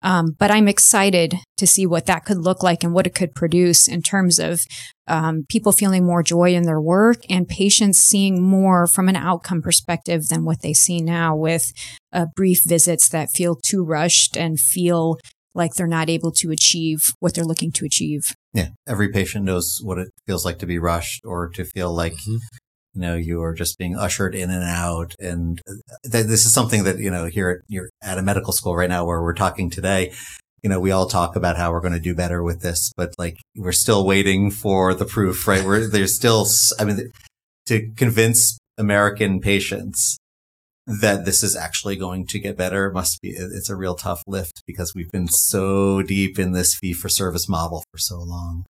Um, 0.07 0.37
but 0.39 0.53
I'm 0.53 0.69
excited 0.69 1.35
to 1.57 1.67
see 1.67 1.85
what 1.85 2.07
that 2.07 2.25
could 2.25 2.39
look 2.39 2.63
like 2.63 2.85
and 2.85 2.95
what 2.95 3.09
it 3.09 3.15
could 3.15 3.35
produce 3.35 3.89
in 3.89 4.03
terms 4.03 4.39
of 4.39 4.61
um, 5.09 5.45
people 5.49 5.73
feeling 5.73 6.07
more 6.07 6.23
joy 6.23 6.55
in 6.55 6.63
their 6.63 6.81
work 6.81 7.17
and 7.29 7.49
patients 7.49 7.99
seeing 7.99 8.41
more 8.41 8.87
from 8.87 9.09
an 9.09 9.17
outcome 9.17 9.61
perspective 9.61 10.29
than 10.29 10.45
what 10.45 10.63
they 10.63 10.73
see 10.73 11.01
now 11.01 11.35
with 11.35 11.73
uh, 12.13 12.27
brief 12.37 12.63
visits 12.65 13.09
that 13.09 13.31
feel 13.35 13.57
too 13.57 13.85
rushed 13.85 14.37
and 14.37 14.61
feel 14.61 15.19
like 15.57 15.75
they're 15.75 15.89
not 15.89 16.09
able 16.09 16.31
to 16.31 16.53
achieve 16.53 17.01
what 17.19 17.35
they're 17.35 17.45
looking 17.45 17.73
to 17.73 17.85
achieve. 17.85 18.33
Yeah. 18.55 18.69
Every 18.87 19.09
patient 19.09 19.45
knows 19.45 19.81
what 19.83 19.99
it 19.99 20.09
feels 20.25 20.45
like 20.45 20.61
to 20.61 20.67
be 20.67 20.79
rushed 20.79 21.25
or 21.25 21.49
to 21.49 21.65
feel 21.65 21.93
like, 21.93 22.13
mm-hmm. 22.13 22.37
You 22.97 23.03
know, 23.03 23.15
you 23.15 23.43
are 23.43 23.53
just 23.53 23.77
being 23.79 23.95
ushered 23.95 24.35
in 24.35 24.51
and 24.51 24.65
out. 24.65 25.15
And 25.21 25.61
th- 26.11 26.27
this 26.27 26.47
is 26.47 26.53
something 26.55 26.85
that, 26.85 26.99
you 26.99 27.11
know, 27.11 27.27
here 27.27 27.51
at, 27.51 27.59
you're 27.69 27.91
at 28.03 28.17
a 28.17 28.23
medical 28.23 28.55
school 28.55 28.75
right 28.75 28.89
now 28.89 29.05
where 29.05 29.23
we're 29.23 29.35
talking 29.35 29.69
today. 29.69 30.13
You 30.63 30.71
know, 30.71 30.81
we 30.81 30.91
all 30.91 31.07
talk 31.07 31.37
about 31.37 31.59
how 31.59 31.71
we're 31.71 31.83
going 31.83 31.93
to 31.93 32.01
do 32.01 32.15
better 32.15 32.43
with 32.43 32.63
this, 32.63 32.91
but 32.97 33.15
like 33.19 33.37
we're 33.55 33.73
still 33.73 34.07
waiting 34.07 34.51
for 34.51 34.95
the 34.95 35.05
proof, 35.05 35.47
right? 35.47 35.63
We're, 35.63 35.87
there's 35.87 36.17
still, 36.17 36.47
I 36.81 36.85
mean, 36.85 37.13
to 37.67 37.91
convince 37.97 38.59
American 38.79 39.41
patients 39.41 40.19
that 40.87 41.27
this 41.27 41.43
is 41.43 41.55
actually 41.55 41.97
going 41.97 42.27
to 42.29 42.39
get 42.39 42.57
better 42.57 42.91
must 42.91 43.21
be 43.21 43.31
it's 43.31 43.69
a 43.69 43.77
real 43.77 43.97
tough 43.97 44.23
lift 44.27 44.63
because 44.67 44.95
we've 44.95 45.11
been 45.11 45.27
so 45.27 46.01
deep 46.01 46.39
in 46.39 46.53
this 46.53 46.77
fee 46.77 46.93
for 46.93 47.09
service 47.09 47.49
model 47.49 47.83
for 47.91 47.99
so 47.99 48.19
long 48.21 48.65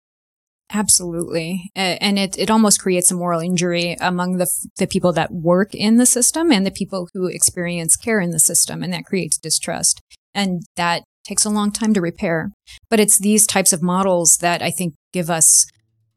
absolutely. 0.71 1.71
And 1.75 2.19
it, 2.19 2.37
it 2.37 2.51
almost 2.51 2.81
creates 2.81 3.11
a 3.11 3.15
moral 3.15 3.39
injury 3.39 3.95
among 3.99 4.37
the, 4.37 4.49
the 4.77 4.87
people 4.87 5.13
that 5.13 5.31
work 5.31 5.73
in 5.73 5.97
the 5.97 6.05
system 6.05 6.51
and 6.51 6.65
the 6.65 6.71
people 6.71 7.09
who 7.13 7.27
experience 7.27 7.95
care 7.95 8.19
in 8.19 8.31
the 8.31 8.39
system 8.39 8.83
and 8.83 8.93
that 8.93 9.05
creates 9.05 9.37
distrust. 9.37 10.01
And 10.33 10.63
that 10.75 11.03
takes 11.25 11.45
a 11.45 11.49
long 11.49 11.71
time 11.71 11.93
to 11.93 12.01
repair. 12.01 12.51
But 12.89 12.99
it's 12.99 13.19
these 13.19 13.45
types 13.45 13.73
of 13.73 13.81
models 13.81 14.37
that 14.37 14.61
i 14.61 14.71
think 14.71 14.93
give 15.11 15.29
us 15.29 15.65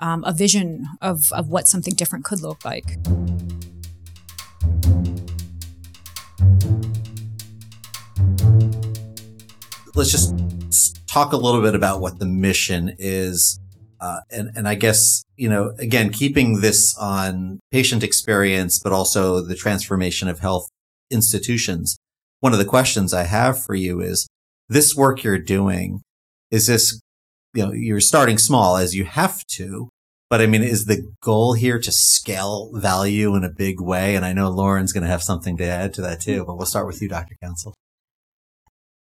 um, 0.00 0.24
a 0.24 0.32
vision 0.32 0.86
of, 1.00 1.32
of 1.32 1.48
what 1.48 1.68
something 1.68 1.94
different 1.94 2.24
could 2.24 2.40
look 2.40 2.64
like. 2.64 2.96
Let's 9.94 10.10
just 10.10 10.34
talk 11.06 11.32
a 11.32 11.36
little 11.36 11.60
bit 11.60 11.74
about 11.74 12.00
what 12.00 12.18
the 12.18 12.26
mission 12.26 12.94
is. 12.98 13.58
Uh, 14.00 14.20
and, 14.30 14.50
and 14.56 14.66
I 14.66 14.74
guess, 14.76 15.24
you 15.36 15.48
know, 15.48 15.74
again, 15.78 16.10
keeping 16.10 16.60
this 16.60 16.96
on 16.96 17.60
patient 17.70 18.02
experience, 18.02 18.78
but 18.78 18.92
also 18.92 19.40
the 19.42 19.54
transformation 19.54 20.28
of 20.28 20.40
health 20.40 20.68
institutions. 21.10 21.98
One 22.40 22.52
of 22.52 22.58
the 22.58 22.64
questions 22.64 23.12
I 23.12 23.24
have 23.24 23.62
for 23.62 23.74
you 23.74 24.00
is 24.00 24.26
this 24.68 24.96
work 24.96 25.22
you're 25.22 25.38
doing, 25.38 26.00
is 26.50 26.66
this, 26.66 26.98
you 27.54 27.66
know, 27.66 27.72
you're 27.72 28.00
starting 28.00 28.38
small 28.38 28.76
as 28.76 28.94
you 28.94 29.04
have 29.04 29.44
to, 29.48 29.90
but 30.30 30.40
I 30.40 30.46
mean, 30.46 30.62
is 30.62 30.86
the 30.86 31.12
goal 31.20 31.54
here 31.54 31.78
to 31.80 31.92
scale 31.92 32.70
value 32.72 33.34
in 33.34 33.44
a 33.44 33.50
big 33.50 33.80
way? 33.80 34.14
And 34.14 34.24
I 34.24 34.32
know 34.32 34.48
Loren's 34.48 34.92
going 34.92 35.02
to 35.02 35.10
have 35.10 35.24
something 35.24 35.56
to 35.58 35.64
add 35.64 35.92
to 35.94 36.02
that 36.02 36.20
too, 36.20 36.44
but 36.46 36.56
we'll 36.56 36.66
start 36.66 36.86
with 36.86 37.02
you, 37.02 37.08
Dr. 37.08 37.34
Council. 37.42 37.74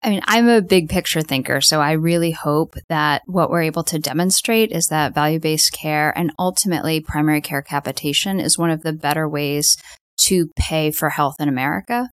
I 0.03 0.09
mean, 0.11 0.21
I'm 0.25 0.47
a 0.47 0.61
big 0.61 0.89
picture 0.89 1.21
thinker, 1.21 1.59
so 1.59 1.81
I 1.81 1.93
really 1.93 2.31
hope 2.31 2.75
that 2.87 3.23
what 3.25 3.49
we're 3.49 3.63
able 3.63 3.83
to 3.85 3.97
demonstrate 3.99 4.71
is 4.71 4.87
that 4.87 5.15
value 5.15 5.39
based 5.39 5.73
care 5.73 6.15
and 6.17 6.31
ultimately 6.37 6.99
primary 6.99 7.41
care 7.41 7.63
capitation 7.63 8.39
is 8.39 8.57
one 8.57 8.69
of 8.69 8.83
the 8.83 8.93
better 8.93 9.27
ways 9.27 9.75
to 10.17 10.49
pay 10.55 10.91
for 10.91 11.09
health 11.09 11.35
in 11.39 11.49
America. 11.49 12.09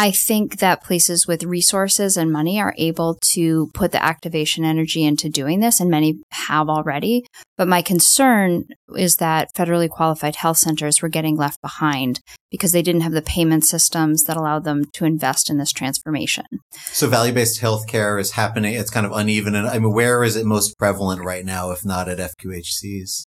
I 0.00 0.12
think 0.12 0.60
that 0.60 0.84
places 0.84 1.26
with 1.26 1.42
resources 1.42 2.16
and 2.16 2.30
money 2.30 2.60
are 2.60 2.72
able 2.78 3.18
to 3.32 3.68
put 3.74 3.90
the 3.90 4.02
activation 4.02 4.64
energy 4.64 5.02
into 5.02 5.28
doing 5.28 5.58
this, 5.58 5.80
and 5.80 5.90
many 5.90 6.20
have 6.30 6.68
already. 6.68 7.24
But 7.56 7.66
my 7.66 7.82
concern 7.82 8.66
is 8.96 9.16
that 9.16 9.52
federally 9.56 9.90
qualified 9.90 10.36
health 10.36 10.58
centers 10.58 11.02
were 11.02 11.08
getting 11.08 11.36
left 11.36 11.60
behind 11.60 12.20
because 12.48 12.70
they 12.70 12.80
didn't 12.80 13.00
have 13.00 13.12
the 13.12 13.22
payment 13.22 13.64
systems 13.64 14.22
that 14.22 14.36
allowed 14.36 14.62
them 14.62 14.84
to 14.92 15.04
invest 15.04 15.50
in 15.50 15.58
this 15.58 15.72
transformation. 15.72 16.44
So 16.92 17.08
value 17.08 17.32
based 17.32 17.60
healthcare 17.60 18.20
is 18.20 18.30
happening. 18.30 18.74
It's 18.74 18.90
kind 18.90 19.04
of 19.04 19.10
uneven. 19.10 19.56
And 19.56 19.66
I 19.66 19.80
mean, 19.80 19.92
where 19.92 20.22
is 20.22 20.36
it 20.36 20.46
most 20.46 20.78
prevalent 20.78 21.24
right 21.24 21.44
now, 21.44 21.72
if 21.72 21.84
not 21.84 22.08
at 22.08 22.18
FQHCs? 22.18 23.24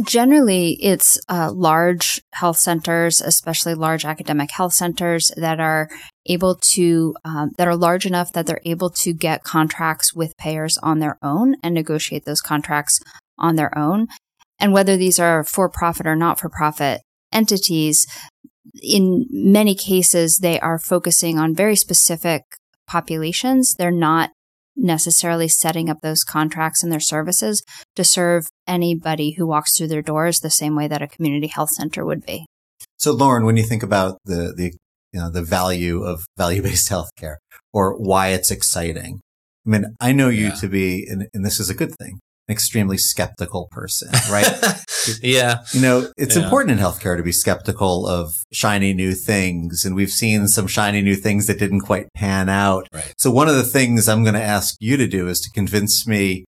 Generally, 0.00 0.78
it's 0.80 1.20
uh, 1.28 1.52
large 1.52 2.22
health 2.32 2.56
centers, 2.56 3.20
especially 3.20 3.74
large 3.74 4.06
academic 4.06 4.50
health 4.50 4.72
centers 4.72 5.30
that 5.36 5.60
are 5.60 5.90
able 6.24 6.54
to, 6.54 7.14
um, 7.26 7.50
that 7.58 7.68
are 7.68 7.76
large 7.76 8.06
enough 8.06 8.32
that 8.32 8.46
they're 8.46 8.62
able 8.64 8.88
to 8.88 9.12
get 9.12 9.44
contracts 9.44 10.14
with 10.14 10.36
payers 10.38 10.78
on 10.78 11.00
their 11.00 11.18
own 11.22 11.56
and 11.62 11.74
negotiate 11.74 12.24
those 12.24 12.40
contracts 12.40 13.00
on 13.38 13.56
their 13.56 13.76
own. 13.76 14.06
And 14.58 14.72
whether 14.72 14.96
these 14.96 15.18
are 15.18 15.44
for 15.44 15.68
profit 15.68 16.06
or 16.06 16.16
not 16.16 16.40
for 16.40 16.48
profit 16.48 17.02
entities, 17.30 18.06
in 18.82 19.26
many 19.30 19.74
cases, 19.74 20.38
they 20.38 20.58
are 20.60 20.78
focusing 20.78 21.38
on 21.38 21.54
very 21.54 21.76
specific 21.76 22.44
populations. 22.86 23.74
They're 23.74 23.90
not 23.90 24.30
necessarily 24.76 25.48
setting 25.48 25.90
up 25.90 25.98
those 26.02 26.24
contracts 26.24 26.82
and 26.82 26.92
their 26.92 27.00
services 27.00 27.62
to 27.96 28.04
serve 28.04 28.48
anybody 28.66 29.32
who 29.32 29.46
walks 29.46 29.76
through 29.76 29.88
their 29.88 30.02
doors 30.02 30.40
the 30.40 30.50
same 30.50 30.74
way 30.74 30.88
that 30.88 31.02
a 31.02 31.08
community 31.08 31.46
health 31.46 31.70
center 31.70 32.04
would 32.04 32.24
be. 32.24 32.46
So, 32.96 33.12
Loren, 33.12 33.44
when 33.44 33.56
you 33.56 33.64
think 33.64 33.82
about 33.82 34.18
the 34.24 34.52
the 34.56 34.72
you 35.12 35.20
know 35.20 35.30
the 35.30 35.42
value 35.42 36.02
of 36.02 36.24
value 36.36 36.62
based 36.62 36.90
healthcare 36.90 37.36
or 37.72 37.96
why 37.98 38.28
it's 38.28 38.50
exciting, 38.50 39.20
I 39.66 39.70
mean, 39.70 39.96
I 40.00 40.12
know 40.12 40.28
you 40.28 40.46
yeah. 40.46 40.54
to 40.54 40.68
be, 40.68 41.06
and, 41.08 41.28
and 41.32 41.44
this 41.44 41.60
is 41.60 41.70
a 41.70 41.74
good 41.74 41.94
thing, 41.96 42.20
extremely 42.52 42.98
skeptical 42.98 43.68
person, 43.72 44.10
right? 44.30 44.48
yeah. 45.22 45.58
You 45.72 45.80
know, 45.80 46.12
it's 46.16 46.36
yeah. 46.36 46.44
important 46.44 46.78
in 46.78 46.84
healthcare 46.84 47.16
to 47.16 47.22
be 47.22 47.32
skeptical 47.32 48.06
of 48.06 48.34
shiny 48.52 48.94
new 48.94 49.14
things. 49.14 49.84
And 49.84 49.96
we've 49.96 50.10
seen 50.10 50.46
some 50.46 50.66
shiny 50.66 51.02
new 51.02 51.16
things 51.16 51.48
that 51.48 51.58
didn't 51.58 51.80
quite 51.80 52.06
pan 52.14 52.48
out. 52.48 52.86
Right. 52.92 53.12
So 53.18 53.30
one 53.30 53.48
of 53.48 53.56
the 53.56 53.64
things 53.64 54.08
I'm 54.08 54.22
going 54.22 54.34
to 54.34 54.42
ask 54.42 54.76
you 54.78 54.96
to 54.96 55.08
do 55.08 55.28
is 55.28 55.40
to 55.40 55.50
convince 55.50 56.06
me 56.06 56.44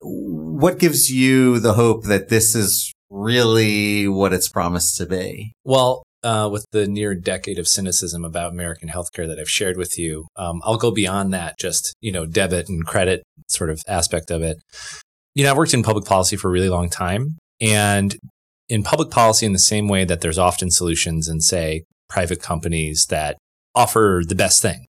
what 0.00 0.78
gives 0.78 1.10
you 1.10 1.58
the 1.58 1.74
hope 1.74 2.04
that 2.04 2.28
this 2.28 2.54
is 2.54 2.92
really 3.10 4.08
what 4.08 4.32
it's 4.32 4.48
promised 4.48 4.96
to 4.96 5.06
be? 5.06 5.52
Well, 5.64 6.02
uh, 6.22 6.48
with 6.50 6.66
the 6.72 6.86
near 6.86 7.14
decade 7.14 7.58
of 7.58 7.68
cynicism 7.68 8.24
about 8.24 8.52
American 8.52 8.88
healthcare 8.88 9.28
that 9.28 9.38
I've 9.38 9.48
shared 9.48 9.76
with 9.76 9.98
you, 9.98 10.26
um, 10.36 10.60
I'll 10.64 10.76
go 10.76 10.90
beyond 10.90 11.32
that, 11.32 11.58
just, 11.58 11.94
you 12.00 12.10
know, 12.10 12.26
debit 12.26 12.68
and 12.68 12.84
credit 12.84 13.22
sort 13.48 13.70
of 13.70 13.80
aspect 13.86 14.30
of 14.30 14.42
it 14.42 14.56
you 15.36 15.44
know, 15.44 15.50
I've 15.50 15.56
worked 15.58 15.74
in 15.74 15.82
public 15.82 16.06
policy 16.06 16.34
for 16.34 16.48
a 16.48 16.50
really 16.50 16.70
long 16.70 16.88
time. 16.88 17.36
And 17.60 18.16
in 18.70 18.82
public 18.82 19.10
policy, 19.10 19.44
in 19.44 19.52
the 19.52 19.58
same 19.58 19.86
way 19.86 20.06
that 20.06 20.22
there's 20.22 20.38
often 20.38 20.70
solutions 20.70 21.28
in, 21.28 21.42
say, 21.42 21.84
private 22.08 22.40
companies 22.40 23.06
that 23.10 23.36
offer 23.74 24.22
the 24.26 24.34
best 24.34 24.62
thing, 24.62 24.86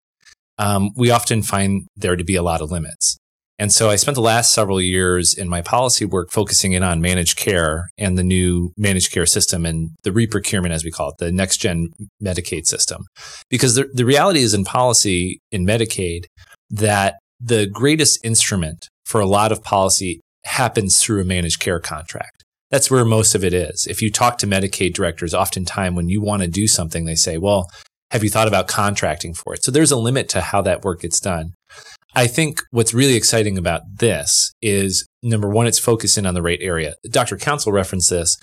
um, 0.59 0.93
we 0.97 1.11
often 1.11 1.43
find 1.43 1.87
there 1.95 2.17
to 2.17 2.25
be 2.25 2.37
a 2.37 2.43
lot 2.43 2.63
of 2.63 2.71
limits. 2.71 3.19
And 3.59 3.71
so 3.71 3.91
I 3.91 3.97
spent 3.97 4.15
the 4.15 4.23
last 4.23 4.55
several 4.55 4.81
years 4.81 5.35
in 5.35 5.47
my 5.47 5.61
policy 5.61 6.07
work 6.07 6.31
focusing 6.31 6.73
in 6.73 6.83
on 6.83 7.03
managed 7.03 7.37
care 7.37 7.91
and 7.99 8.17
the 8.17 8.25
new 8.25 8.73
managed 8.79 9.13
care 9.13 9.27
system 9.27 9.67
and 9.67 9.91
the 10.05 10.11
reprocurement, 10.11 10.71
as 10.71 10.85
we 10.87 10.91
call 10.91 11.11
it, 11.11 11.17
the 11.19 11.31
next 11.31 11.59
gen 11.59 11.91
Medicaid 12.23 12.67
system. 12.67 13.05
Because 13.51 13.75
the, 13.75 13.91
the 13.93 14.07
reality 14.07 14.41
is 14.41 14.55
in 14.55 14.65
policy 14.65 15.39
in 15.53 15.67
Medicaid 15.67 16.25
that 16.71 17.17
the 17.39 17.67
greatest 17.67 18.25
instrument 18.25 18.89
for 19.05 19.21
a 19.21 19.27
lot 19.27 19.53
of 19.53 19.63
policy 19.63 20.21
happens 20.45 21.03
through 21.03 21.21
a 21.21 21.25
managed 21.25 21.61
care 21.61 21.81
contract. 21.81 22.45
That's 22.71 22.91
where 22.91 23.05
most 23.05 23.35
of 23.35 23.45
it 23.45 23.53
is. 23.53 23.87
If 23.87 24.01
you 24.01 24.11
talk 24.11 24.39
to 24.39 24.47
Medicaid 24.47 24.95
directors, 24.95 25.35
oftentimes 25.35 25.97
when 25.97 26.09
you 26.09 26.21
want 26.21 26.43
to 26.43 26.49
do 26.49 26.67
something, 26.67 27.05
they 27.05 27.17
say, 27.17 27.37
well, 27.37 27.69
have 28.11 28.25
you 28.25 28.31
thought 28.31 28.49
about 28.49 28.69
contracting 28.69 29.35
for 29.35 29.55
it? 29.55 29.65
So 29.65 29.71
there's 29.71 29.91
a 29.91 29.97
limit 29.97 30.29
to 30.31 30.41
how 30.41 30.63
that 30.63 30.83
work 30.83 31.01
gets 31.03 31.21
done. 31.21 31.55
I 32.15 32.27
think 32.27 32.61
what's 32.71 32.95
really 32.95 33.15
exciting 33.15 33.57
about 33.57 33.83
this 33.99 34.53
is 34.61 35.07
number 35.23 35.49
one, 35.49 35.67
it's 35.67 35.79
focusing 35.79 36.27
on 36.27 36.35
the 36.35 36.43
right 36.43 36.59
area. 36.61 36.95
Dr. 37.09 37.37
Council 37.37 37.73
referenced 37.73 38.11
this, 38.11 38.37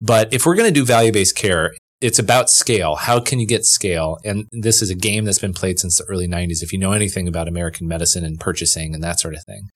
but 0.00 0.32
if 0.32 0.44
we're 0.44 0.56
going 0.56 0.68
to 0.68 0.80
do 0.80 0.84
value 0.84 1.12
based 1.12 1.36
care, 1.36 1.72
it's 2.00 2.18
about 2.18 2.50
scale. 2.50 2.96
How 2.96 3.20
can 3.20 3.38
you 3.38 3.46
get 3.46 3.64
scale? 3.64 4.18
And 4.24 4.46
this 4.50 4.82
is 4.82 4.90
a 4.90 4.96
game 4.96 5.24
that's 5.24 5.38
been 5.38 5.54
played 5.54 5.78
since 5.78 5.98
the 5.98 6.04
early 6.04 6.26
90s. 6.26 6.62
If 6.62 6.72
you 6.72 6.78
know 6.80 6.90
anything 6.90 7.28
about 7.28 7.46
American 7.46 7.86
medicine 7.86 8.24
and 8.24 8.40
purchasing 8.40 8.92
and 8.92 9.04
that 9.04 9.20
sort 9.20 9.34
of 9.34 9.44
thing, 9.44 9.68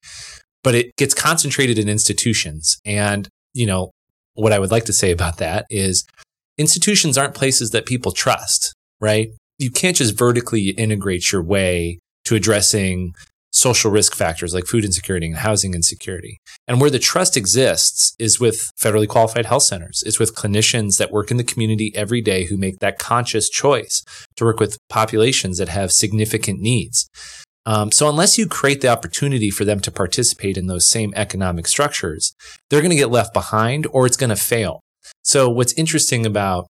but 0.67 0.75
it 0.75 0.93
gets 0.97 1.13
concentrated 1.13 1.79
in 1.79 1.87
institutions. 1.87 2.77
And, 2.83 3.29
you 3.53 3.65
know, 3.65 3.91
what 4.33 4.51
I 4.51 4.59
would 4.59 4.69
like 4.69 4.83
to 4.83 4.91
say 4.91 5.11
about 5.11 5.37
that 5.37 5.65
is 5.69 6.05
institutions 6.57 7.17
aren't 7.17 7.35
places 7.35 7.69
that 7.69 7.85
people 7.85 8.11
trust, 8.11 8.73
right? 8.99 9.29
You 9.59 9.71
can't 9.71 9.95
just 9.95 10.17
vertically 10.17 10.71
integrate 10.71 11.31
your 11.31 11.41
way 11.41 11.99
to 12.25 12.35
addressing 12.35 13.13
social 13.53 13.91
risk 13.91 14.13
factors 14.13 14.53
like 14.53 14.65
food 14.65 14.83
insecurity 14.83 15.27
and 15.27 15.37
housing 15.37 15.73
insecurity. 15.73 16.37
And 16.67 16.81
where 16.81 16.89
the 16.89 16.99
trust 16.99 17.37
exists 17.37 18.13
is 18.19 18.37
with 18.37 18.69
federally 18.77 19.07
qualified 19.07 19.45
health 19.45 19.63
centers. 19.63 20.03
It's 20.05 20.19
with 20.19 20.35
clinicians 20.35 20.97
that 20.97 21.13
work 21.13 21.31
in 21.31 21.37
the 21.37 21.45
community 21.45 21.93
every 21.95 22.19
day 22.19 22.43
who 22.43 22.57
make 22.57 22.79
that 22.79 22.99
conscious 22.99 23.47
choice 23.49 24.03
to 24.35 24.43
work 24.43 24.59
with 24.59 24.77
populations 24.89 25.59
that 25.59 25.69
have 25.69 25.93
significant 25.93 26.59
needs. 26.59 27.09
Um, 27.67 27.91
so 27.91 28.07
unless 28.07 28.37
you 28.37 28.47
create 28.47 28.79
the 28.79 28.87
opportunity 28.87 29.51
for 29.51 29.65
them 29.65 29.81
to 29.81 29.91
participate 29.91 30.57
in 30.57 30.67
those 30.67 30.87
same 30.87 31.11
economic 31.17 31.67
structures, 31.67 32.33
they're 32.69 32.79
going 32.79 32.91
to 32.91 32.95
get 32.95 33.11
left 33.11 33.33
behind 33.33 33.85
or 33.91 34.05
it's 34.05 34.15
going 34.15 34.29
to 34.29 34.37
fail. 34.37 34.79
So 35.23 35.49
what's 35.49 35.73
interesting 35.73 36.25
about 36.25 36.67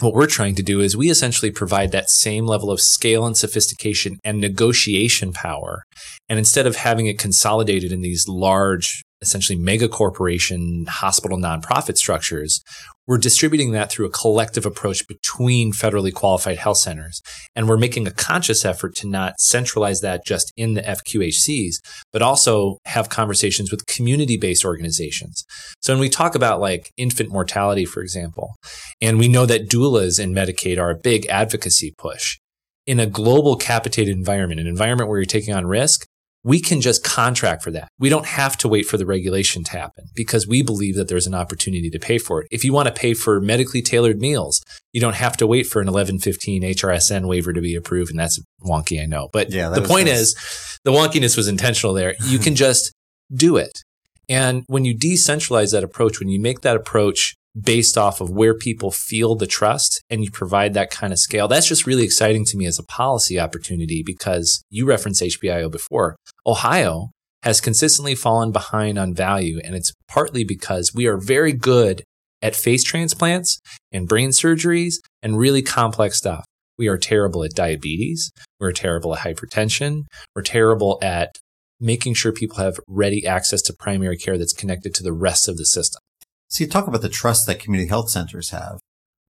what 0.00 0.12
we're 0.12 0.26
trying 0.26 0.54
to 0.56 0.62
do 0.62 0.80
is 0.80 0.94
we 0.94 1.08
essentially 1.08 1.50
provide 1.50 1.90
that 1.92 2.10
same 2.10 2.44
level 2.44 2.70
of 2.70 2.82
scale 2.82 3.24
and 3.24 3.34
sophistication 3.34 4.18
and 4.24 4.38
negotiation 4.38 5.32
power. 5.32 5.84
And 6.28 6.38
instead 6.38 6.66
of 6.66 6.76
having 6.76 7.06
it 7.06 7.18
consolidated 7.18 7.90
in 7.90 8.02
these 8.02 8.28
large, 8.28 9.02
essentially 9.22 9.58
mega 9.58 9.88
corporation 9.88 10.86
hospital 10.88 11.38
nonprofit 11.38 11.96
structures, 11.96 12.62
we're 13.06 13.18
distributing 13.18 13.70
that 13.72 13.90
through 13.90 14.06
a 14.06 14.10
collective 14.10 14.66
approach 14.66 15.06
between 15.06 15.72
federally 15.72 16.12
qualified 16.12 16.58
health 16.58 16.78
centers. 16.78 17.22
And 17.54 17.68
we're 17.68 17.76
making 17.76 18.06
a 18.06 18.12
conscious 18.12 18.64
effort 18.64 18.96
to 18.96 19.08
not 19.08 19.38
centralize 19.38 20.00
that 20.00 20.26
just 20.26 20.52
in 20.56 20.74
the 20.74 20.82
FQHCs, 20.82 21.76
but 22.12 22.22
also 22.22 22.78
have 22.84 23.08
conversations 23.08 23.70
with 23.70 23.86
community 23.86 24.36
based 24.36 24.64
organizations. 24.64 25.44
So 25.80 25.92
when 25.92 26.00
we 26.00 26.08
talk 26.08 26.34
about 26.34 26.60
like 26.60 26.90
infant 26.96 27.30
mortality, 27.30 27.84
for 27.84 28.02
example, 28.02 28.56
and 29.00 29.18
we 29.18 29.28
know 29.28 29.46
that 29.46 29.68
doulas 29.68 30.18
in 30.18 30.32
Medicaid 30.34 30.80
are 30.80 30.90
a 30.90 30.98
big 30.98 31.26
advocacy 31.26 31.94
push 31.96 32.38
in 32.86 33.00
a 33.00 33.06
global 33.06 33.56
capitated 33.56 34.16
environment, 34.16 34.60
an 34.60 34.66
environment 34.66 35.08
where 35.08 35.18
you're 35.18 35.26
taking 35.26 35.54
on 35.54 35.66
risk, 35.66 36.06
we 36.46 36.60
can 36.60 36.80
just 36.80 37.02
contract 37.02 37.64
for 37.64 37.72
that. 37.72 37.88
We 37.98 38.08
don't 38.08 38.24
have 38.24 38.56
to 38.58 38.68
wait 38.68 38.86
for 38.86 38.96
the 38.96 39.04
regulation 39.04 39.64
to 39.64 39.72
happen 39.72 40.04
because 40.14 40.46
we 40.46 40.62
believe 40.62 40.94
that 40.94 41.08
there's 41.08 41.26
an 41.26 41.34
opportunity 41.34 41.90
to 41.90 41.98
pay 41.98 42.18
for 42.18 42.40
it. 42.40 42.46
If 42.52 42.64
you 42.64 42.72
want 42.72 42.86
to 42.86 42.94
pay 42.94 43.14
for 43.14 43.40
medically 43.40 43.82
tailored 43.82 44.20
meals, 44.20 44.62
you 44.92 45.00
don't 45.00 45.16
have 45.16 45.36
to 45.38 45.46
wait 45.46 45.64
for 45.64 45.80
an 45.80 45.86
1115 45.86 46.62
HRSN 46.62 47.26
waiver 47.26 47.52
to 47.52 47.60
be 47.60 47.74
approved. 47.74 48.10
And 48.10 48.20
that's 48.20 48.40
wonky, 48.64 49.02
I 49.02 49.06
know. 49.06 49.28
But 49.32 49.50
yeah, 49.50 49.70
the 49.70 49.82
point 49.82 50.06
nice. 50.06 50.20
is 50.20 50.78
the 50.84 50.92
wonkiness 50.92 51.36
was 51.36 51.48
intentional 51.48 51.92
there. 51.94 52.14
You 52.24 52.38
can 52.46 52.54
just 52.54 52.92
do 53.34 53.56
it. 53.56 53.82
And 54.28 54.62
when 54.68 54.84
you 54.84 54.96
decentralize 54.96 55.72
that 55.72 55.82
approach, 55.82 56.20
when 56.20 56.28
you 56.28 56.40
make 56.40 56.60
that 56.60 56.76
approach 56.76 57.34
based 57.60 57.96
off 57.96 58.20
of 58.20 58.30
where 58.30 58.54
people 58.54 58.90
feel 58.90 59.34
the 59.34 59.46
trust 59.46 60.02
and 60.10 60.22
you 60.22 60.30
provide 60.30 60.74
that 60.74 60.90
kind 60.90 61.12
of 61.12 61.18
scale. 61.18 61.48
That's 61.48 61.68
just 61.68 61.86
really 61.86 62.04
exciting 62.04 62.44
to 62.46 62.56
me 62.56 62.66
as 62.66 62.78
a 62.78 62.84
policy 62.84 63.40
opportunity 63.40 64.02
because 64.04 64.62
you 64.70 64.86
referenced 64.86 65.22
HPIO 65.22 65.70
before. 65.70 66.16
Ohio 66.46 67.10
has 67.42 67.60
consistently 67.60 68.14
fallen 68.14 68.50
behind 68.50 68.98
on 68.98 69.14
value. 69.14 69.60
And 69.62 69.74
it's 69.74 69.92
partly 70.08 70.42
because 70.42 70.92
we 70.92 71.06
are 71.06 71.16
very 71.16 71.52
good 71.52 72.02
at 72.42 72.56
face 72.56 72.82
transplants 72.82 73.60
and 73.92 74.08
brain 74.08 74.30
surgeries 74.30 74.94
and 75.22 75.38
really 75.38 75.62
complex 75.62 76.18
stuff. 76.18 76.44
We 76.76 76.88
are 76.88 76.98
terrible 76.98 77.44
at 77.44 77.54
diabetes. 77.54 78.30
We're 78.60 78.72
terrible 78.72 79.14
at 79.14 79.20
hypertension. 79.20 80.06
We're 80.34 80.42
terrible 80.42 80.98
at 81.00 81.36
making 81.80 82.14
sure 82.14 82.32
people 82.32 82.58
have 82.58 82.80
ready 82.88 83.26
access 83.26 83.62
to 83.62 83.72
primary 83.72 84.16
care 84.16 84.36
that's 84.36 84.52
connected 84.52 84.92
to 84.94 85.02
the 85.02 85.12
rest 85.12 85.48
of 85.48 85.56
the 85.56 85.66
system. 85.66 86.00
So 86.48 86.64
you 86.64 86.70
talk 86.70 86.86
about 86.86 87.02
the 87.02 87.08
trust 87.08 87.46
that 87.46 87.58
community 87.58 87.88
health 87.88 88.10
centers 88.10 88.50
have. 88.50 88.78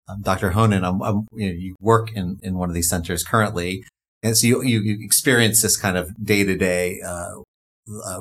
Um, 0.07 0.22
Dr. 0.22 0.51
Hoehnen, 0.51 0.84
I'm, 0.84 1.01
I'm, 1.01 1.27
you, 1.34 1.48
know, 1.48 1.55
you, 1.57 1.75
work 1.79 2.12
in, 2.13 2.39
in 2.43 2.55
one 2.55 2.69
of 2.69 2.75
these 2.75 2.89
centers 2.89 3.24
currently. 3.24 3.84
And 4.22 4.38
so 4.38 4.48
you, 4.48 4.62
you, 4.63 4.81
you 4.81 4.98
experience 5.01 5.62
this 5.62 5.77
kind 5.77 5.98
of 5.98 6.12
day 6.24 6.43
to 6.43 6.55
day, 6.55 7.00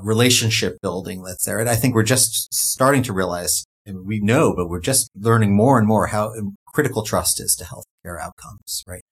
relationship 0.02 0.76
building 0.82 1.22
that's 1.22 1.44
there. 1.44 1.58
And 1.58 1.68
I 1.68 1.74
think 1.74 1.94
we're 1.94 2.02
just 2.02 2.52
starting 2.52 3.02
to 3.04 3.12
realize 3.12 3.64
and 3.86 4.06
we 4.06 4.20
know, 4.20 4.54
but 4.54 4.68
we're 4.68 4.80
just 4.80 5.10
learning 5.14 5.54
more 5.54 5.78
and 5.78 5.86
more 5.86 6.08
how 6.08 6.32
critical 6.68 7.02
trust 7.02 7.40
is 7.40 7.54
to 7.56 7.64
healthcare 7.64 8.20
outcomes, 8.20 8.82
right? 8.86 9.02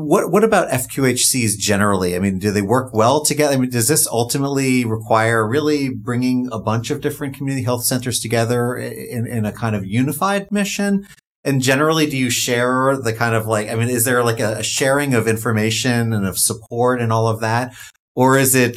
What 0.00 0.30
what 0.30 0.44
about 0.44 0.68
FQHCs 0.68 1.58
generally? 1.58 2.14
I 2.14 2.20
mean, 2.20 2.38
do 2.38 2.52
they 2.52 2.62
work 2.62 2.94
well 2.94 3.24
together? 3.24 3.54
I 3.54 3.56
mean, 3.56 3.70
does 3.70 3.88
this 3.88 4.06
ultimately 4.06 4.84
require 4.84 5.44
really 5.44 5.88
bringing 5.88 6.48
a 6.52 6.60
bunch 6.60 6.90
of 6.90 7.00
different 7.00 7.34
community 7.34 7.64
health 7.64 7.82
centers 7.82 8.20
together 8.20 8.76
in, 8.76 9.26
in 9.26 9.44
a 9.44 9.50
kind 9.50 9.74
of 9.74 9.84
unified 9.84 10.52
mission? 10.52 11.04
And 11.42 11.60
generally, 11.60 12.08
do 12.08 12.16
you 12.16 12.30
share 12.30 12.96
the 12.96 13.12
kind 13.12 13.34
of 13.34 13.48
like, 13.48 13.70
I 13.70 13.74
mean, 13.74 13.88
is 13.88 14.04
there 14.04 14.22
like 14.22 14.38
a, 14.38 14.58
a 14.58 14.62
sharing 14.62 15.14
of 15.14 15.26
information 15.26 16.12
and 16.12 16.24
of 16.24 16.38
support 16.38 17.00
and 17.00 17.12
all 17.12 17.26
of 17.26 17.40
that? 17.40 17.74
Or 18.14 18.38
is 18.38 18.54
it 18.54 18.76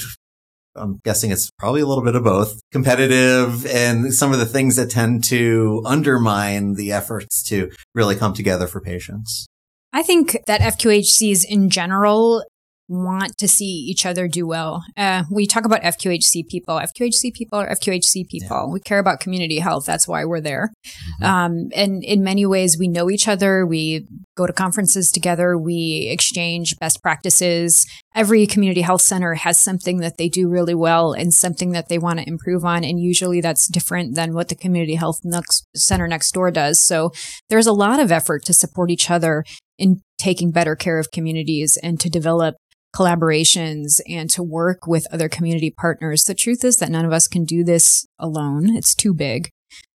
I'm 0.76 1.02
guessing 1.06 1.30
it's 1.30 1.52
probably 1.60 1.82
a 1.82 1.86
little 1.86 2.04
bit 2.04 2.16
of 2.16 2.24
both 2.24 2.62
competitive 2.72 3.66
and 3.68 4.12
some 4.12 4.34
of 4.34 4.40
the 4.40 4.46
things 4.48 4.76
that 4.78 4.90
tend 4.90 5.24
to 5.26 5.84
undermine 5.86 6.74
the 6.74 6.94
efforts 6.94 7.44
to 7.50 7.70
really 7.94 8.16
come 8.16 8.34
together 8.34 8.66
for 8.66 8.82
patients. 8.82 9.48
I 9.94 10.04
think 10.04 10.38
that 10.48 10.62
FQHCs 10.62 11.46
in 11.48 11.70
general 11.70 12.44
want 12.92 13.38
to 13.38 13.48
see 13.48 13.66
each 13.66 14.06
other 14.06 14.28
do 14.28 14.46
well. 14.46 14.84
Uh, 14.98 15.24
we 15.32 15.48
talk 15.48 15.64
about 15.64 15.82
FQHC 15.82 16.48
people. 16.50 16.76
FQHC 16.76 17.34
people 17.34 17.58
are 17.58 17.70
FQHC 17.70 18.28
people. 18.28 18.66
Yeah. 18.68 18.74
We 18.74 18.82
care 18.82 19.00
about 19.00 19.22
community 19.22 19.60
health. 19.60 19.86
That's 19.86 20.08
why 20.08 20.26
we're 20.26 20.42
there. 20.42 20.74
Mm-hmm. 20.86 21.24
Um, 21.24 21.70
and 21.74 22.04
in 22.04 22.22
many 22.22 22.46
ways, 22.46 22.78
we 22.78 22.90
know 22.90 23.10
each 23.10 23.30
other. 23.30 23.66
We 23.66 24.08
go 24.36 24.46
to 24.46 24.52
conferences 24.52 25.10
together. 25.10 25.58
We 25.58 26.10
exchange 26.12 26.76
best 26.80 27.02
practices. 27.02 27.88
Every 28.14 28.46
community 28.46 28.82
health 28.82 29.02
center 29.02 29.36
has 29.36 29.58
something 29.58 30.00
that 30.00 30.18
they 30.18 30.28
do 30.28 30.50
really 30.50 30.76
well 30.76 31.14
and 31.14 31.34
something 31.34 31.72
that 31.72 31.88
they 31.88 31.98
want 31.98 32.20
to 32.20 32.28
improve 32.28 32.66
on. 32.66 32.84
And 32.84 33.00
usually 33.00 33.40
that's 33.40 33.70
different 33.70 34.16
than 34.16 34.34
what 34.34 34.50
the 34.50 34.56
community 34.56 34.96
health 34.96 35.22
next 35.24 35.66
center 35.74 36.10
next 36.10 36.34
door 36.34 36.52
does. 36.52 36.82
So 36.82 37.12
there's 37.50 37.68
a 37.68 37.74
lot 37.74 38.02
of 38.02 38.12
effort 38.12 38.44
to 38.46 38.54
support 38.54 38.92
each 38.92 39.10
other 39.10 39.46
in 39.82 40.02
taking 40.18 40.52
better 40.52 40.76
care 40.76 41.00
of 41.00 41.12
communities 41.12 41.78
and 41.82 42.00
to 42.00 42.10
develop 42.10 42.56
collaborations 42.96 44.00
and 44.08 44.30
to 44.30 44.44
work 44.44 44.86
with 44.86 45.08
other 45.12 45.28
community 45.28 45.72
partners. 45.72 46.24
The 46.24 46.36
truth 46.36 46.64
is 46.64 46.78
that 46.78 46.92
none 46.92 47.06
of 47.06 47.12
us 47.12 47.28
can 47.28 47.46
do 47.46 47.64
this 47.64 48.06
alone. 48.20 48.76
It's 48.76 48.94
too 48.94 49.14
big. 49.14 49.50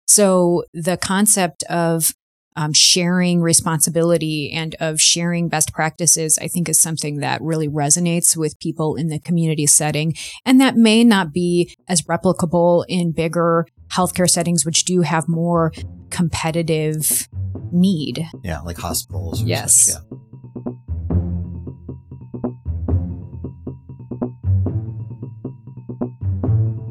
So 0.06 0.64
the 0.72 0.96
concept 0.96 1.62
of 1.64 2.12
um, 2.56 2.72
sharing 2.72 3.42
responsibility 3.42 4.50
and 4.50 4.74
of 4.80 4.98
sharing 4.98 5.48
best 5.48 5.72
practices, 5.74 6.38
I 6.40 6.48
think 6.48 6.68
is 6.68 6.80
something 6.80 7.18
that 7.18 7.42
really 7.42 7.68
resonates 7.68 8.36
with 8.36 8.58
people 8.58 8.96
in 8.96 9.08
the 9.08 9.20
community 9.20 9.66
setting. 9.66 10.14
And 10.44 10.60
that 10.60 10.74
may 10.74 11.04
not 11.04 11.32
be 11.32 11.74
as 11.86 12.02
replicable 12.02 12.84
in 12.88 13.12
bigger 13.12 13.66
healthcare 13.94 14.28
settings, 14.28 14.64
which 14.64 14.84
do 14.84 15.02
have 15.02 15.28
more 15.28 15.72
competitive 16.10 17.28
need. 17.72 18.26
Yeah, 18.42 18.60
like 18.60 18.78
hospitals. 18.78 19.42
yes. 19.42 19.74
Such, 19.74 20.02
yeah. 20.02 20.16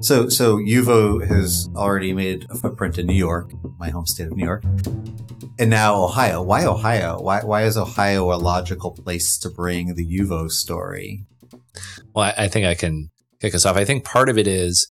So, 0.05 0.29
so 0.29 0.57
Yuvo 0.57 1.25
has 1.25 1.67
already 1.75 2.13
made 2.13 2.45
a 2.51 2.55
footprint 2.55 2.99
in 2.99 3.07
New 3.07 3.15
York, 3.15 3.51
my 3.79 3.89
home 3.89 4.05
state 4.05 4.27
of 4.27 4.37
New 4.37 4.45
York, 4.45 4.63
and 5.57 5.69
now 5.69 5.95
Ohio. 5.95 6.43
Why 6.43 6.63
Ohio? 6.63 7.19
Why, 7.19 7.43
why 7.43 7.63
is 7.63 7.75
Ohio 7.75 8.31
a 8.31 8.37
logical 8.37 8.91
place 8.91 9.35
to 9.39 9.49
bring 9.49 9.95
the 9.95 10.05
Yuvo 10.05 10.51
story? 10.51 11.25
Well, 12.13 12.25
I, 12.37 12.43
I 12.43 12.47
think 12.49 12.67
I 12.67 12.75
can 12.75 13.09
kick 13.41 13.55
us 13.55 13.65
off. 13.65 13.77
I 13.77 13.83
think 13.83 14.03
part 14.03 14.29
of 14.29 14.37
it 14.37 14.45
is 14.45 14.91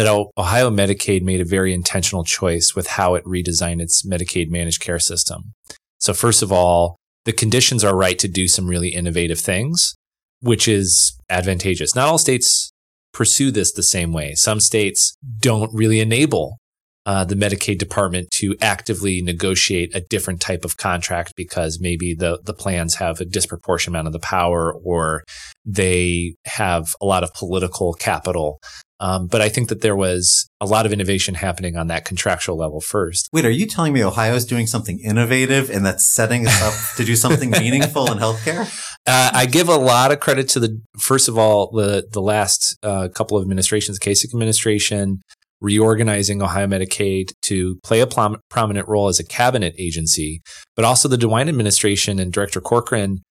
that 0.00 0.08
Ohio 0.38 0.70
Medicaid 0.70 1.20
made 1.20 1.42
a 1.42 1.44
very 1.44 1.74
intentional 1.74 2.24
choice 2.24 2.74
with 2.74 2.86
how 2.86 3.14
it 3.16 3.24
redesigned 3.24 3.82
its 3.82 4.02
Medicaid 4.02 4.48
managed 4.48 4.80
care 4.80 4.98
system. 4.98 5.52
So, 5.98 6.14
first 6.14 6.40
of 6.40 6.50
all, 6.50 6.96
the 7.26 7.34
conditions 7.34 7.84
are 7.84 7.94
right 7.94 8.18
to 8.18 8.26
do 8.26 8.48
some 8.48 8.66
really 8.66 8.88
innovative 8.88 9.38
things, 9.38 9.94
which 10.40 10.66
is 10.66 11.18
advantageous. 11.28 11.94
Not 11.94 12.08
all 12.08 12.16
states 12.16 12.72
pursue 13.12 13.50
this 13.50 13.72
the 13.72 13.82
same 13.82 14.10
way. 14.14 14.34
Some 14.36 14.58
states 14.58 15.14
don't 15.38 15.70
really 15.74 16.00
enable 16.00 16.56
uh, 17.04 17.24
the 17.24 17.34
Medicaid 17.34 17.76
department 17.76 18.30
to 18.30 18.56
actively 18.62 19.20
negotiate 19.20 19.94
a 19.94 20.00
different 20.00 20.40
type 20.40 20.64
of 20.64 20.78
contract 20.78 21.34
because 21.36 21.78
maybe 21.78 22.14
the 22.14 22.38
the 22.42 22.54
plans 22.54 22.94
have 22.94 23.20
a 23.20 23.26
disproportionate 23.26 23.92
amount 23.92 24.06
of 24.06 24.14
the 24.14 24.26
power 24.26 24.72
or 24.82 25.24
they 25.66 26.36
have 26.46 26.94
a 27.02 27.04
lot 27.04 27.22
of 27.22 27.34
political 27.34 27.92
capital. 27.92 28.60
Um, 29.00 29.28
but 29.28 29.40
I 29.40 29.48
think 29.48 29.70
that 29.70 29.80
there 29.80 29.96
was 29.96 30.48
a 30.60 30.66
lot 30.66 30.84
of 30.84 30.92
innovation 30.92 31.34
happening 31.34 31.74
on 31.76 31.86
that 31.86 32.04
contractual 32.04 32.56
level 32.56 32.82
first. 32.82 33.30
Wait, 33.32 33.46
are 33.46 33.50
you 33.50 33.66
telling 33.66 33.94
me 33.94 34.04
Ohio 34.04 34.34
is 34.34 34.44
doing 34.44 34.66
something 34.66 35.00
innovative 35.00 35.70
and 35.70 35.84
that's 35.84 36.04
setting 36.04 36.46
us 36.46 36.62
up 36.62 36.96
to 36.96 37.04
do 37.04 37.16
something 37.16 37.50
meaningful 37.58 38.12
in 38.12 38.18
healthcare? 38.18 38.68
Uh, 39.06 39.30
I 39.32 39.46
give 39.46 39.68
a 39.68 39.76
lot 39.76 40.12
of 40.12 40.20
credit 40.20 40.48
to 40.50 40.60
the 40.60 40.78
first 40.98 41.28
of 41.28 41.38
all 41.38 41.70
the 41.70 42.06
the 42.12 42.20
last 42.20 42.76
uh, 42.82 43.08
couple 43.08 43.38
of 43.38 43.42
administrations, 43.42 43.98
Kasich 43.98 44.34
administration, 44.34 45.22
reorganizing 45.60 46.42
Ohio 46.42 46.66
Medicaid 46.66 47.32
to 47.42 47.78
play 47.82 48.00
a 48.00 48.06
prom- 48.06 48.40
prominent 48.50 48.86
role 48.86 49.08
as 49.08 49.18
a 49.18 49.24
cabinet 49.24 49.74
agency, 49.78 50.42
but 50.76 50.84
also 50.84 51.08
the 51.08 51.16
DeWine 51.16 51.48
administration 51.48 52.18
and 52.18 52.32
Director 52.32 52.60
Corcoran 52.60 53.22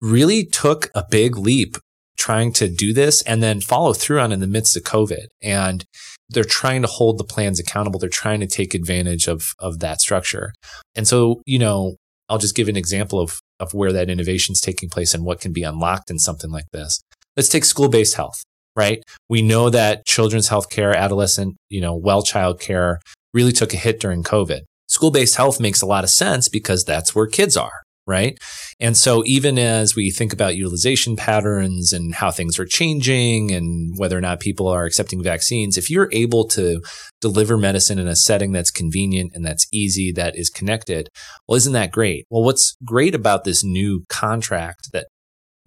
really 0.00 0.44
took 0.44 0.90
a 0.94 1.04
big 1.10 1.36
leap 1.36 1.76
trying 2.18 2.52
to 2.52 2.68
do 2.68 2.92
this 2.92 3.22
and 3.22 3.42
then 3.42 3.60
follow 3.60 3.92
through 3.92 4.20
on 4.20 4.32
in 4.32 4.40
the 4.40 4.46
midst 4.46 4.76
of 4.76 4.82
COVID. 4.82 5.26
And 5.42 5.84
they're 6.28 6.44
trying 6.44 6.82
to 6.82 6.88
hold 6.88 7.18
the 7.18 7.24
plans 7.24 7.58
accountable. 7.58 7.98
They're 7.98 8.08
trying 8.08 8.40
to 8.40 8.46
take 8.46 8.74
advantage 8.74 9.28
of, 9.28 9.52
of 9.58 9.78
that 9.78 10.00
structure. 10.00 10.52
And 10.94 11.08
so, 11.08 11.40
you 11.46 11.58
know, 11.58 11.96
I'll 12.28 12.38
just 12.38 12.56
give 12.56 12.68
an 12.68 12.76
example 12.76 13.20
of, 13.20 13.40
of 13.58 13.72
where 13.72 13.92
that 13.92 14.10
innovation 14.10 14.52
is 14.52 14.60
taking 14.60 14.90
place 14.90 15.14
and 15.14 15.24
what 15.24 15.40
can 15.40 15.52
be 15.52 15.62
unlocked 15.62 16.10
in 16.10 16.18
something 16.18 16.50
like 16.50 16.66
this. 16.72 17.00
let's 17.36 17.48
take 17.48 17.64
school 17.64 17.88
based 17.88 18.16
health, 18.16 18.42
right? 18.76 19.02
We 19.28 19.40
know 19.40 19.70
that 19.70 20.04
children's 20.04 20.48
health 20.48 20.68
care, 20.68 20.94
adolescent, 20.94 21.56
you 21.70 21.80
know, 21.80 21.96
well 21.96 22.22
child 22.22 22.60
care 22.60 23.00
really 23.32 23.52
took 23.52 23.72
a 23.72 23.78
hit 23.78 24.00
during 24.00 24.22
COVID. 24.22 24.60
School 24.88 25.10
based 25.10 25.36
health 25.36 25.60
makes 25.60 25.82
a 25.82 25.86
lot 25.86 26.04
of 26.04 26.10
sense 26.10 26.48
because 26.48 26.84
that's 26.84 27.14
where 27.14 27.26
kids 27.26 27.56
are, 27.56 27.82
right? 28.08 28.38
And 28.80 28.96
so 28.96 29.22
even 29.26 29.58
as 29.58 29.94
we 29.94 30.10
think 30.10 30.32
about 30.32 30.56
utilization 30.56 31.14
patterns 31.14 31.92
and 31.92 32.14
how 32.14 32.30
things 32.30 32.58
are 32.58 32.64
changing 32.64 33.52
and 33.52 33.94
whether 33.98 34.16
or 34.16 34.20
not 34.20 34.40
people 34.40 34.66
are 34.66 34.86
accepting 34.86 35.22
vaccines, 35.22 35.76
if 35.76 35.90
you're 35.90 36.08
able 36.12 36.48
to 36.48 36.80
deliver 37.20 37.58
medicine 37.58 37.98
in 37.98 38.08
a 38.08 38.16
setting 38.16 38.52
that's 38.52 38.70
convenient 38.70 39.32
and 39.34 39.44
that's 39.44 39.66
easy, 39.72 40.10
that 40.12 40.34
is 40.34 40.48
connected, 40.48 41.08
well, 41.46 41.56
isn't 41.56 41.74
that 41.74 41.92
great? 41.92 42.26
Well, 42.30 42.42
what's 42.42 42.76
great 42.84 43.14
about 43.14 43.44
this 43.44 43.62
new 43.62 44.04
contract 44.08 44.90
that 44.92 45.06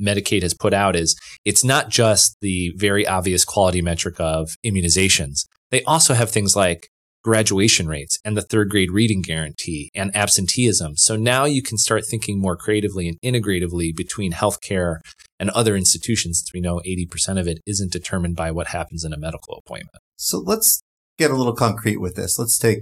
Medicaid 0.01 0.41
has 0.41 0.55
put 0.55 0.73
out 0.73 0.95
is 0.95 1.15
it's 1.45 1.63
not 1.63 1.89
just 1.89 2.35
the 2.41 2.73
very 2.75 3.05
obvious 3.05 3.45
quality 3.45 3.83
metric 3.83 4.15
of 4.19 4.49
immunizations. 4.65 5.45
They 5.69 5.83
also 5.83 6.15
have 6.15 6.31
things 6.31 6.55
like 6.55 6.89
graduation 7.23 7.87
rates 7.87 8.17
and 8.25 8.35
the 8.35 8.41
third 8.41 8.69
grade 8.69 8.91
reading 8.91 9.21
guarantee 9.21 9.89
and 9.93 10.15
absenteeism. 10.15 10.97
So 10.97 11.15
now 11.15 11.45
you 11.45 11.61
can 11.61 11.77
start 11.77 12.05
thinking 12.05 12.39
more 12.39 12.57
creatively 12.57 13.07
and 13.07 13.19
integratively 13.21 13.95
between 13.95 14.33
healthcare 14.33 14.97
and 15.39 15.49
other 15.51 15.75
institutions. 15.75 16.43
We 16.53 16.61
know 16.61 16.81
80% 16.85 17.39
of 17.39 17.47
it 17.47 17.59
isn't 17.65 17.91
determined 17.91 18.35
by 18.35 18.51
what 18.51 18.67
happens 18.67 19.03
in 19.03 19.13
a 19.13 19.17
medical 19.17 19.61
appointment. 19.65 19.97
So 20.17 20.39
let's 20.39 20.81
get 21.17 21.31
a 21.31 21.35
little 21.35 21.55
concrete 21.55 21.97
with 21.97 22.15
this. 22.15 22.39
Let's 22.39 22.57
take, 22.57 22.79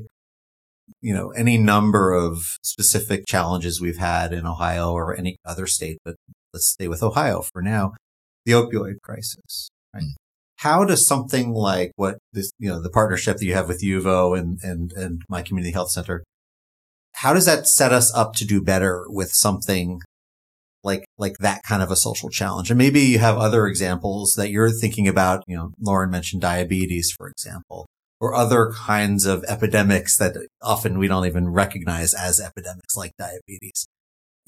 you 1.01 1.13
know, 1.13 1.31
any 1.31 1.57
number 1.57 2.13
of 2.13 2.57
specific 2.63 3.25
challenges 3.27 3.81
we've 3.81 3.97
had 3.97 4.33
in 4.33 4.45
Ohio 4.45 4.91
or 4.93 5.15
any 5.15 5.37
other 5.45 5.67
state, 5.67 5.97
but 6.05 6.15
let's 6.53 6.67
stay 6.67 6.87
with 6.87 7.03
Ohio 7.03 7.41
for 7.41 7.61
now. 7.61 7.93
The 8.45 8.53
opioid 8.53 9.01
crisis, 9.03 9.69
right? 9.93 10.03
Hmm. 10.03 10.28
How 10.59 10.83
does 10.83 11.07
something 11.07 11.53
like 11.53 11.93
what 11.95 12.17
this, 12.33 12.51
you 12.59 12.67
know, 12.67 12.81
the 12.81 12.89
partnership 12.89 13.37
that 13.37 13.45
you 13.45 13.53
have 13.53 13.69
with 13.69 13.81
Yuvo 13.81 14.37
and, 14.37 14.59
and, 14.61 14.91
and 14.91 15.21
my 15.29 15.41
community 15.41 15.71
health 15.71 15.91
center, 15.91 16.25
how 17.13 17.33
does 17.33 17.45
that 17.45 17.65
set 17.65 17.93
us 17.93 18.13
up 18.13 18.35
to 18.35 18.45
do 18.45 18.61
better 18.61 19.05
with 19.07 19.31
something 19.31 20.01
like, 20.83 21.05
like 21.17 21.37
that 21.37 21.63
kind 21.63 21.81
of 21.81 21.91
a 21.91 21.95
social 21.95 22.29
challenge? 22.29 22.69
And 22.69 22.77
maybe 22.77 22.99
you 22.99 23.19
have 23.19 23.37
other 23.37 23.67
examples 23.67 24.33
that 24.33 24.51
you're 24.51 24.69
thinking 24.69 25.07
about. 25.07 25.45
You 25.47 25.55
know, 25.55 25.71
Loren 25.79 26.11
mentioned 26.11 26.41
diabetes, 26.41 27.09
for 27.09 27.29
example, 27.29 27.85
or 28.19 28.35
other 28.35 28.73
kinds 28.75 29.25
of 29.25 29.45
epidemics 29.45 30.17
that 30.17 30.35
often 30.61 30.99
we 30.99 31.07
don't 31.07 31.25
even 31.25 31.47
recognize 31.47 32.13
as 32.13 32.41
epidemics 32.41 32.97
like 32.97 33.13
diabetes. 33.17 33.85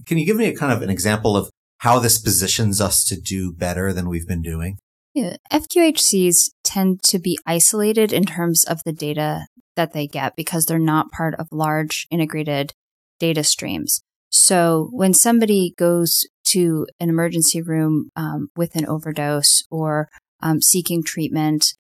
Can 0.06 0.18
you 0.18 0.26
give 0.26 0.36
me 0.36 0.48
a 0.48 0.58
kind 0.58 0.74
of 0.74 0.82
an 0.82 0.90
example 0.90 1.38
of 1.38 1.50
how 1.78 2.00
this 2.00 2.20
positions 2.20 2.82
us 2.82 3.06
to 3.06 3.18
do 3.20 3.54
better 3.54 3.94
than 3.94 4.10
we've 4.10 4.28
been 4.28 4.42
doing? 4.42 4.78
Yeah, 5.14 5.36
FQHCs 5.52 6.52
tend 6.64 7.04
to 7.04 7.20
be 7.20 7.38
isolated 7.46 8.14
in 8.14 8.24
terms 8.26 8.64
of 8.64 8.82
the 8.86 8.94
data 8.94 9.48
that 9.76 9.94
they 9.94 10.08
get 10.08 10.36
because 10.36 10.66
they're 10.66 10.80
not 10.80 11.12
part 11.12 11.36
of 11.36 11.48
large 11.52 12.08
integrated 12.10 12.72
data 13.20 13.44
streams. 13.44 14.02
So 14.30 14.90
when 14.92 15.14
somebody 15.14 15.74
goes 15.78 16.26
to 16.48 16.88
an 17.00 17.10
emergency 17.10 17.62
room 17.62 18.10
um, 18.16 18.48
with 18.56 18.76
an 18.76 18.86
overdose 18.86 19.64
or 19.70 20.08
um, 20.42 20.62
seeking 20.62 21.04
treatment, 21.04 21.74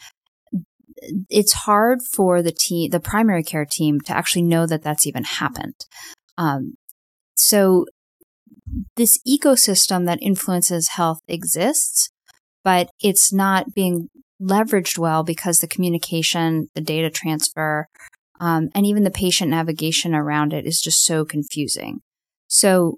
it's 1.30 1.54
hard 1.54 2.00
for 2.02 2.42
the 2.42 2.52
team, 2.52 2.92
the 2.92 3.00
primary 3.00 3.44
care 3.44 3.66
team, 3.66 4.02
to 4.02 4.16
actually 4.16 4.44
know 4.44 4.68
that 4.68 4.84
that's 4.84 5.08
even 5.08 5.24
happened. 5.24 5.76
Um, 6.38 6.76
so 7.36 7.86
this 8.96 9.20
ecosystem 9.28 10.06
that 10.06 10.22
influences 10.22 10.90
health 10.90 11.20
exists, 11.28 12.11
but 12.64 12.90
it's 13.02 13.32
not 13.34 13.74
being 13.74 14.10
leveraged 14.42 14.98
well 14.98 15.24
because 15.24 15.60
the 15.60 15.68
communication, 15.68 16.68
the 16.76 16.82
data 16.82 17.10
transfer, 17.10 17.88
um, 18.40 18.70
and 18.74 18.86
even 18.86 19.04
the 19.04 19.12
patient 19.12 19.52
navigation 19.52 20.16
around 20.16 20.52
it 20.54 20.66
is 20.66 20.82
just 20.82 21.06
so 21.06 21.24
confusing. 21.24 22.00
So, 22.48 22.98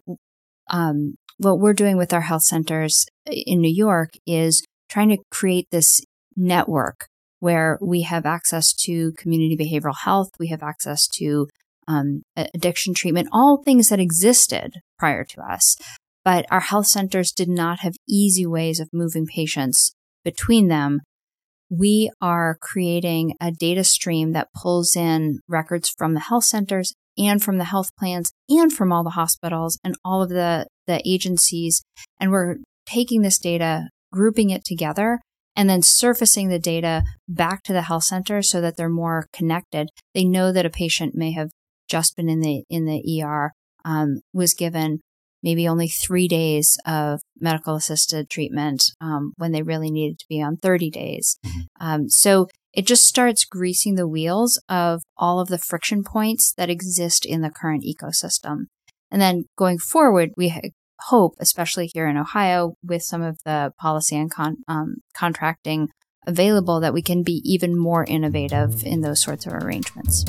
um, 0.70 1.16
what 1.38 1.60
we're 1.60 1.74
doing 1.74 1.98
with 1.98 2.14
our 2.14 2.22
health 2.22 2.44
centers 2.44 3.06
in 3.26 3.60
New 3.60 3.74
York 3.74 4.12
is 4.26 4.66
trying 4.90 5.10
to 5.10 5.18
create 5.30 5.68
this 5.72 6.02
network 6.36 7.08
where 7.40 7.78
we 7.82 8.04
have 8.04 8.26
access 8.26 8.72
to 8.74 9.12
community 9.18 9.58
behavioral 9.58 9.98
health, 10.04 10.30
we 10.40 10.48
have 10.48 10.64
access 10.64 11.08
to 11.08 11.48
um, 11.88 12.24
addiction 12.38 12.94
treatment, 12.94 13.28
all 13.34 13.62
things 13.62 13.90
that 13.90 14.00
existed 14.00 14.76
prior 14.98 15.26
to 15.26 15.42
us, 15.42 15.76
but 16.24 16.46
our 16.50 16.62
health 16.62 16.88
centers 16.88 17.32
did 17.32 17.50
not 17.50 17.80
have 17.80 17.96
easy 18.08 18.46
ways 18.46 18.80
of 18.80 18.90
moving 18.94 19.26
patients 19.26 19.94
between 20.24 20.68
them. 20.68 21.02
We 21.70 22.12
are 22.22 22.58
creating 22.62 23.36
a 23.42 23.52
data 23.52 23.84
stream 23.84 24.34
that 24.34 24.50
pulls 24.56 24.96
in 24.96 25.40
records 25.48 25.90
from 25.90 26.14
the 26.14 26.20
health 26.22 26.46
centers 26.46 26.94
and 27.18 27.44
from 27.44 27.58
the 27.58 27.66
health 27.66 27.90
plans 27.98 28.32
and 28.50 28.72
from 28.72 28.92
all 28.92 29.04
the 29.04 29.12
hospitals 29.12 29.78
and 29.84 29.96
all 30.04 30.22
of 30.22 30.30
the, 30.30 30.68
the 30.88 31.02
agencies. 31.06 31.84
And 32.20 32.32
we're 32.32 32.58
taking 32.86 33.22
this 33.22 33.38
data, 33.38 33.90
grouping 34.12 34.50
it 34.50 34.64
together, 34.64 35.20
and 35.56 35.70
then 35.70 35.82
surfacing 35.82 36.50
the 36.50 36.60
data 36.60 37.04
back 37.28 37.64
to 37.64 37.74
the 37.74 37.84
health 37.84 38.04
center 38.04 38.42
so 38.42 38.62
that 38.62 38.76
they're 38.78 38.90
more 38.90 39.28
connected. 39.34 39.90
They 40.14 40.26
know 40.26 40.52
that 40.52 40.66
a 40.66 40.70
patient 40.70 41.16
may 41.16 41.32
have 41.34 41.50
just 41.88 42.16
been 42.16 42.30
in 42.30 42.40
the 42.40 42.64
in 42.70 42.86
the 42.86 43.22
ER, 43.22 43.52
um, 43.86 44.22
was 44.34 44.54
given 44.54 45.00
maybe 45.44 45.68
only 45.68 45.88
three 45.88 46.28
days 46.28 46.78
of 46.86 47.20
medical 47.40 47.76
assisted 47.76 48.30
treatment 48.30 48.84
um, 49.02 49.34
when 49.38 49.52
they 49.52 49.62
really 49.62 49.92
needed 49.92 50.18
to 50.18 50.26
be 50.30 50.42
on 50.42 50.58
30 50.58 50.90
days. 50.90 51.38
Mm-hmm. 51.46 51.60
Um, 51.86 52.10
so 52.10 52.48
it 52.74 52.88
just 52.88 53.06
starts 53.06 53.46
greasing 53.46 53.96
the 53.96 54.08
wheels 54.08 54.60
of 54.68 55.04
all 55.16 55.40
of 55.40 55.50
the 55.50 55.60
friction 55.60 56.04
points 56.04 56.54
that 56.58 56.70
exist 56.70 57.26
in 57.26 57.42
the 57.42 57.52
current 57.52 57.84
ecosystem. 57.84 58.66
And 59.12 59.22
then 59.22 59.44
going 59.58 59.78
forward, 59.78 60.32
we 60.36 60.60
hope, 61.10 61.36
especially 61.40 61.92
here 61.94 62.08
in 62.08 62.18
Ohio, 62.18 62.74
with 62.84 63.04
some 63.04 63.22
of 63.22 63.38
the 63.46 63.72
policy 63.80 64.16
and 64.16 64.32
con- 64.32 64.64
um, 64.68 64.96
contracting 65.16 65.90
available, 66.26 66.80
that 66.80 66.94
we 66.94 67.04
can 67.04 67.22
be 67.22 67.42
even 67.44 67.78
more 67.78 68.06
innovative 68.06 68.84
in 68.84 69.02
those 69.02 69.22
sorts 69.22 69.46
of 69.46 69.54
arrangements. 69.54 70.26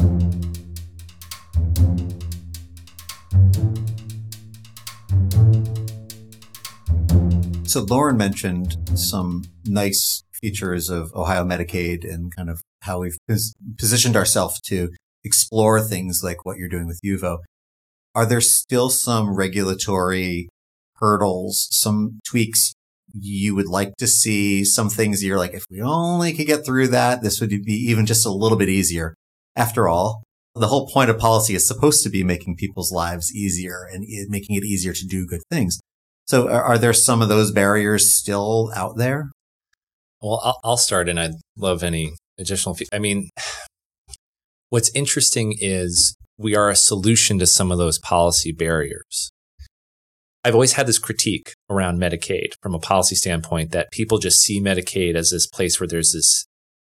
So 7.66 7.80
Loren 7.82 8.16
mentioned 8.16 8.76
some 8.94 9.44
nice 9.64 10.22
features 10.32 10.90
of 10.90 11.12
Ohio 11.14 11.44
Medicaid 11.44 12.04
and 12.04 12.34
kind 12.34 12.50
of 12.50 12.60
how 12.82 13.00
we've 13.00 13.16
pos- 13.26 13.54
positioned 13.78 14.16
ourselves 14.16 14.60
to 14.62 14.90
explore 15.24 15.80
things 15.80 16.20
like 16.22 16.44
what 16.44 16.58
you're 16.58 16.68
doing 16.68 16.86
with 16.86 17.00
Yuvo. 17.04 17.38
Are 18.14 18.26
there 18.26 18.42
still 18.42 18.90
some 18.90 19.34
regulatory 19.34 20.48
hurdles, 20.96 21.66
some 21.70 22.20
tweaks 22.26 22.74
you 23.12 23.54
would 23.54 23.68
like 23.68 23.96
to 23.96 24.06
see, 24.06 24.64
some 24.64 24.90
things 24.90 25.24
you're 25.24 25.38
like, 25.38 25.54
if 25.54 25.64
we 25.70 25.80
only 25.80 26.32
could 26.32 26.46
get 26.46 26.66
through 26.66 26.88
that, 26.88 27.22
this 27.22 27.40
would 27.40 27.50
be 27.50 27.72
even 27.72 28.06
just 28.06 28.26
a 28.26 28.30
little 28.30 28.58
bit 28.58 28.68
easier. 28.68 29.14
After 29.56 29.88
all, 29.88 30.22
the 30.54 30.68
whole 30.68 30.88
point 30.88 31.10
of 31.10 31.18
policy 31.18 31.54
is 31.54 31.66
supposed 31.66 32.02
to 32.04 32.10
be 32.10 32.22
making 32.22 32.56
people's 32.56 32.92
lives 32.92 33.34
easier 33.34 33.88
and 33.90 34.04
making 34.28 34.56
it 34.56 34.64
easier 34.64 34.92
to 34.92 35.06
do 35.06 35.26
good 35.26 35.42
things. 35.50 35.80
So 36.26 36.48
are 36.48 36.78
there 36.78 36.92
some 36.92 37.20
of 37.20 37.28
those 37.28 37.52
barriers 37.52 38.14
still 38.14 38.72
out 38.74 38.96
there? 38.96 39.30
Well, 40.22 40.58
I'll, 40.64 40.78
start 40.78 41.08
and 41.08 41.20
I'd 41.20 41.34
love 41.56 41.82
any 41.82 42.14
additional. 42.38 42.76
I 42.92 42.98
mean, 42.98 43.28
what's 44.70 44.90
interesting 44.94 45.54
is 45.58 46.16
we 46.38 46.56
are 46.56 46.70
a 46.70 46.76
solution 46.76 47.38
to 47.40 47.46
some 47.46 47.70
of 47.70 47.78
those 47.78 47.98
policy 47.98 48.52
barriers. 48.52 49.30
I've 50.42 50.54
always 50.54 50.74
had 50.74 50.86
this 50.86 50.98
critique 50.98 51.52
around 51.70 51.98
Medicaid 51.98 52.52
from 52.62 52.74
a 52.74 52.78
policy 52.78 53.16
standpoint 53.16 53.70
that 53.72 53.90
people 53.92 54.18
just 54.18 54.40
see 54.40 54.60
Medicaid 54.60 55.14
as 55.14 55.30
this 55.30 55.46
place 55.46 55.80
where 55.80 55.86
there's 55.86 56.12
this 56.12 56.46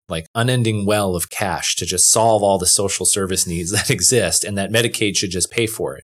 like 0.07 0.25
unending 0.35 0.85
well 0.85 1.15
of 1.15 1.29
cash 1.29 1.75
to 1.75 1.85
just 1.85 2.09
solve 2.09 2.43
all 2.43 2.57
the 2.57 2.65
social 2.67 3.05
service 3.05 3.47
needs 3.47 3.71
that 3.71 3.89
exist 3.89 4.43
and 4.43 4.57
that 4.57 4.71
Medicaid 4.71 5.15
should 5.15 5.31
just 5.31 5.51
pay 5.51 5.67
for 5.67 5.95
it. 5.95 6.03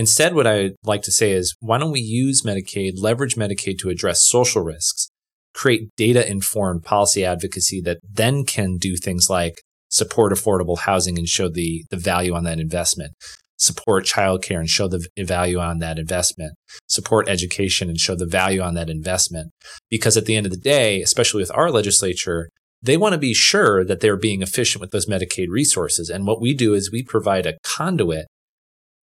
Instead, 0.00 0.34
what 0.34 0.46
I'd 0.46 0.76
like 0.82 1.02
to 1.02 1.12
say 1.12 1.32
is 1.32 1.54
why 1.60 1.76
don't 1.76 1.92
we 1.92 2.00
use 2.00 2.40
Medicaid, 2.40 2.92
leverage 2.96 3.36
Medicaid 3.36 3.76
to 3.80 3.90
address 3.90 4.26
social 4.26 4.62
risks, 4.62 5.10
create 5.52 5.94
data 5.94 6.26
informed 6.26 6.84
policy 6.84 7.22
advocacy 7.22 7.82
that 7.82 7.98
then 8.10 8.46
can 8.46 8.78
do 8.78 8.96
things 8.96 9.28
like 9.28 9.60
support 9.90 10.32
affordable 10.32 10.78
housing 10.78 11.18
and 11.18 11.28
show 11.28 11.50
the, 11.50 11.84
the 11.90 11.98
value 11.98 12.32
on 12.32 12.44
that 12.44 12.58
investment, 12.58 13.12
support 13.58 14.06
childcare 14.06 14.58
and 14.58 14.70
show 14.70 14.88
the 14.88 15.06
value 15.18 15.58
on 15.58 15.80
that 15.80 15.98
investment, 15.98 16.54
support 16.86 17.28
education 17.28 17.90
and 17.90 17.98
show 17.98 18.14
the 18.14 18.24
value 18.24 18.62
on 18.62 18.72
that 18.72 18.88
investment. 18.88 19.50
Because 19.90 20.16
at 20.16 20.24
the 20.24 20.34
end 20.34 20.46
of 20.46 20.52
the 20.52 20.58
day, 20.58 21.02
especially 21.02 21.42
with 21.42 21.54
our 21.54 21.70
legislature, 21.70 22.48
they 22.80 22.96
want 22.96 23.12
to 23.12 23.18
be 23.18 23.34
sure 23.34 23.84
that 23.84 24.00
they're 24.00 24.16
being 24.16 24.40
efficient 24.40 24.80
with 24.80 24.92
those 24.92 25.04
Medicaid 25.04 25.48
resources. 25.50 26.08
And 26.08 26.26
what 26.26 26.40
we 26.40 26.54
do 26.54 26.72
is 26.72 26.90
we 26.90 27.02
provide 27.02 27.44
a 27.44 27.58
conduit 27.62 28.24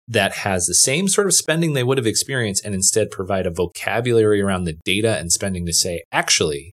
that 0.06 0.32
has 0.32 0.66
the 0.66 0.74
same 0.74 1.08
sort 1.08 1.26
of 1.26 1.34
spending 1.34 1.72
they 1.72 1.84
would 1.84 1.98
have 1.98 2.06
experienced 2.06 2.64
and 2.64 2.74
instead 2.74 3.10
provide 3.10 3.46
a 3.46 3.50
vocabulary 3.50 4.40
around 4.40 4.64
the 4.64 4.78
data 4.84 5.16
and 5.18 5.32
spending 5.32 5.64
to 5.66 5.72
say, 5.72 6.02
actually, 6.12 6.72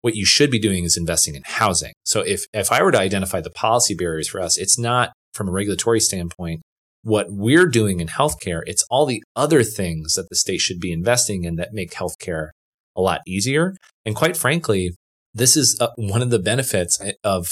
what 0.00 0.16
you 0.16 0.24
should 0.24 0.50
be 0.50 0.58
doing 0.58 0.84
is 0.84 0.96
investing 0.96 1.34
in 1.34 1.42
housing. 1.44 1.92
So 2.04 2.20
if, 2.20 2.44
if 2.52 2.72
I 2.72 2.82
were 2.82 2.92
to 2.92 2.98
identify 2.98 3.40
the 3.40 3.50
policy 3.50 3.94
barriers 3.94 4.28
for 4.28 4.40
us, 4.40 4.56
it's 4.56 4.78
not 4.78 5.12
from 5.34 5.48
a 5.48 5.52
regulatory 5.52 6.00
standpoint 6.00 6.62
what 7.02 7.26
we're 7.30 7.66
doing 7.66 8.00
in 8.00 8.08
healthcare. 8.08 8.62
It's 8.66 8.84
all 8.90 9.06
the 9.06 9.22
other 9.34 9.62
things 9.62 10.14
that 10.14 10.28
the 10.30 10.36
state 10.36 10.60
should 10.60 10.78
be 10.78 10.92
investing 10.92 11.44
in 11.44 11.56
that 11.56 11.72
make 11.72 11.92
healthcare 11.92 12.50
a 12.96 13.00
lot 13.00 13.20
easier. 13.26 13.74
And 14.06 14.14
quite 14.14 14.36
frankly, 14.36 14.94
this 15.34 15.56
is 15.56 15.76
uh, 15.80 15.88
one 15.96 16.22
of 16.22 16.30
the 16.30 16.38
benefits 16.38 17.00
of 17.24 17.48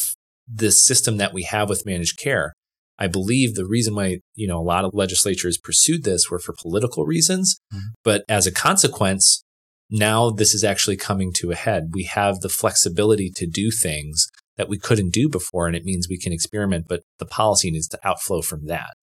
this 0.47 0.85
system 0.85 1.17
that 1.17 1.33
we 1.33 1.43
have 1.45 1.69
with 1.69 1.87
managed 1.87 2.19
care. 2.19 2.53
I 3.01 3.07
believe 3.07 3.55
the 3.55 3.67
reason 3.67 3.95
why, 3.95 4.19
you 4.35 4.47
know, 4.47 4.59
a 4.59 4.63
lot 4.63 4.85
of 4.85 4.93
legislatures 4.93 5.57
pursued 5.57 6.05
this 6.05 6.31
were 6.31 6.39
for 6.39 6.55
political 6.61 7.07
reasons. 7.07 7.59
Mm-hmm. 7.73 7.87
But 8.05 8.25
as 8.29 8.47
a 8.47 8.53
consequence, 8.53 9.43
now 9.91 10.31
this 10.31 10.55
is 10.55 10.63
actually 10.63 10.99
coming 10.99 11.33
to 11.37 11.51
a 11.51 11.57
head. 11.57 11.91
We 11.93 12.05
have 12.05 12.41
the 12.41 12.51
flexibility 12.51 13.31
to 13.37 13.47
do 13.47 13.71
things 13.71 14.29
that 14.59 14.69
we 14.69 14.79
couldn't 14.79 15.15
do 15.15 15.29
before. 15.29 15.67
And 15.67 15.75
it 15.75 15.85
means 15.85 16.07
we 16.09 16.19
can 16.19 16.33
experiment, 16.33 16.87
but 16.87 17.03
the 17.19 17.25
policy 17.25 17.71
needs 17.71 17.89
to 17.89 18.07
outflow 18.07 18.43
from 18.43 18.67
that. 18.67 18.95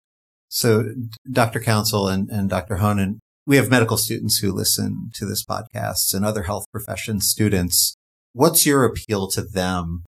So 0.48 0.86
Dr. 1.30 1.60
Council 1.60 2.08
and, 2.08 2.30
and 2.30 2.50
Dr. 2.50 2.78
Hoehnen, 2.78 3.18
we 3.48 3.58
have 3.58 3.72
medical 3.72 3.98
students 3.98 4.38
who 4.38 4.52
listen 4.52 5.10
to 5.16 5.26
this 5.26 5.44
podcast 5.44 6.14
and 6.14 6.24
other 6.24 6.44
health 6.44 6.66
profession 6.72 7.20
students. 7.20 7.96
What's 8.34 8.66
your 8.66 8.86
appeal 8.86 9.28
to 9.30 9.42
them 9.42 10.04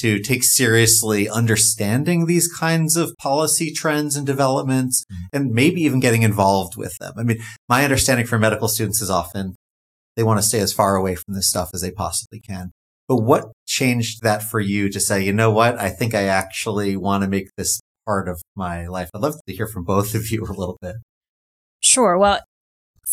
to 0.00 0.18
take 0.20 0.42
seriously 0.42 1.28
understanding 1.28 2.26
these 2.26 2.52
kinds 2.52 2.96
of 2.96 3.12
policy 3.18 3.72
trends 3.72 4.16
and 4.16 4.26
developments 4.26 5.04
mm-hmm. 5.04 5.24
and 5.32 5.52
maybe 5.52 5.82
even 5.82 6.00
getting 6.00 6.22
involved 6.22 6.76
with 6.76 6.96
them. 6.98 7.14
I 7.16 7.22
mean, 7.22 7.38
my 7.68 7.84
understanding 7.84 8.26
for 8.26 8.38
medical 8.38 8.68
students 8.68 9.00
is 9.00 9.10
often 9.10 9.56
they 10.16 10.22
want 10.22 10.38
to 10.38 10.46
stay 10.46 10.60
as 10.60 10.72
far 10.72 10.96
away 10.96 11.14
from 11.14 11.34
this 11.34 11.48
stuff 11.48 11.70
as 11.72 11.82
they 11.82 11.90
possibly 11.90 12.40
can. 12.40 12.72
But 13.08 13.18
what 13.18 13.52
changed 13.66 14.22
that 14.22 14.42
for 14.42 14.60
you 14.60 14.88
to 14.90 15.00
say, 15.00 15.24
you 15.24 15.32
know 15.32 15.50
what? 15.50 15.78
I 15.78 15.90
think 15.90 16.14
I 16.14 16.24
actually 16.24 16.96
want 16.96 17.22
to 17.24 17.28
make 17.28 17.48
this 17.56 17.80
part 18.06 18.28
of 18.28 18.40
my 18.54 18.86
life. 18.86 19.10
I'd 19.14 19.22
love 19.22 19.34
to 19.46 19.54
hear 19.54 19.66
from 19.66 19.84
both 19.84 20.14
of 20.14 20.30
you 20.30 20.44
a 20.44 20.52
little 20.52 20.78
bit. 20.80 20.96
Sure. 21.80 22.16
Well, 22.18 22.40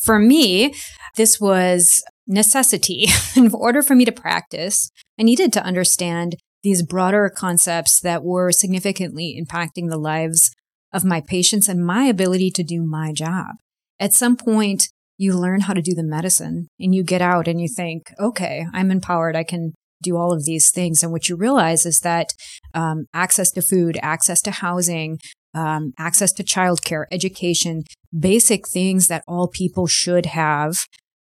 for 0.03 0.19
me, 0.19 0.75
this 1.15 1.39
was 1.39 2.03
necessity. 2.27 3.07
In 3.35 3.53
order 3.53 3.81
for 3.81 3.95
me 3.95 4.05
to 4.05 4.11
practice, 4.11 4.91
I 5.19 5.23
needed 5.23 5.51
to 5.53 5.63
understand 5.63 6.35
these 6.67 6.83
broader 6.83 7.31
concepts 7.33 8.01
that 8.01 8.25
were 8.25 8.51
significantly 8.51 9.41
impacting 9.41 9.89
the 9.89 9.97
lives 9.97 10.53
of 10.91 11.05
my 11.05 11.21
patients 11.21 11.69
and 11.69 11.85
my 11.85 12.03
ability 12.03 12.51
to 12.51 12.61
do 12.61 12.83
my 12.83 13.13
job. 13.13 13.55
At 14.01 14.11
some 14.11 14.35
point, 14.35 14.89
you 15.17 15.33
learn 15.33 15.61
how 15.61 15.73
to 15.73 15.81
do 15.81 15.95
the 15.95 16.03
medicine 16.03 16.67
and 16.77 16.93
you 16.93 17.05
get 17.05 17.21
out 17.21 17.47
and 17.47 17.61
you 17.61 17.69
think, 17.73 18.11
okay, 18.19 18.65
I'm 18.73 18.91
empowered. 18.91 19.37
I 19.37 19.45
can 19.45 19.75
do 20.03 20.17
all 20.17 20.33
of 20.33 20.43
these 20.43 20.69
things. 20.69 21.01
And 21.01 21.13
what 21.13 21.29
you 21.29 21.37
realize 21.37 21.85
is 21.85 22.01
that 22.01 22.33
um, 22.73 23.05
access 23.13 23.49
to 23.51 23.61
food, 23.61 23.97
access 24.01 24.41
to 24.41 24.51
housing, 24.51 25.19
um, 25.53 25.93
access 25.97 26.33
to 26.33 26.43
childcare, 26.43 27.05
education, 27.13 27.83
basic 28.17 28.67
things 28.67 29.07
that 29.07 29.23
all 29.25 29.47
people 29.47 29.87
should 29.87 30.25
have 30.25 30.75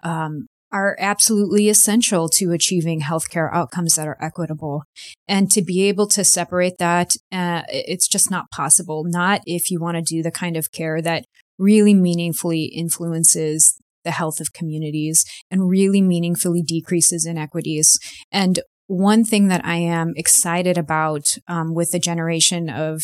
um, 0.04 0.47
are 0.71 0.95
absolutely 0.99 1.69
essential 1.69 2.29
to 2.29 2.51
achieving 2.51 3.01
healthcare 3.01 3.49
outcomes 3.53 3.95
that 3.95 4.08
are 4.08 4.17
equitable. 4.21 4.84
And 5.27 5.51
to 5.51 5.62
be 5.62 5.88
able 5.88 6.08
to 6.10 6.23
separate 6.23 6.77
that, 6.79 7.15
uh, 7.32 7.63
it's 7.69 8.08
just 8.08 8.29
not 8.29 8.51
possible. 8.51 9.03
Not 9.05 9.41
if 9.45 9.71
you 9.71 9.79
want 9.79 9.97
to 9.97 10.01
do 10.03 10.21
the 10.21 10.32
kind 10.32 10.55
of 10.55 10.71
care 10.71 11.01
that 11.01 11.25
really 11.58 11.93
meaningfully 11.93 12.65
influences 12.65 13.79
the 14.03 14.12
health 14.12 14.39
of 14.39 14.53
communities 14.53 15.25
and 15.51 15.69
really 15.69 16.01
meaningfully 16.01 16.62
decreases 16.62 17.25
inequities. 17.25 17.99
And 18.32 18.60
one 18.88 19.23
thing 19.23 19.49
that 19.49 19.65
I 19.65 19.75
am 19.75 20.13
excited 20.15 20.77
about 20.77 21.38
um, 21.47 21.73
with 21.75 21.91
the 21.91 21.99
generation 21.99 22.69
of 22.69 23.03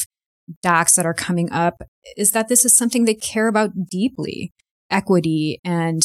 docs 0.61 0.95
that 0.95 1.05
are 1.05 1.13
coming 1.13 1.51
up 1.51 1.83
is 2.17 2.31
that 2.31 2.47
this 2.47 2.65
is 2.65 2.77
something 2.77 3.05
they 3.05 3.15
care 3.15 3.47
about 3.47 3.71
deeply 3.89 4.53
equity 4.89 5.59
and 5.63 6.01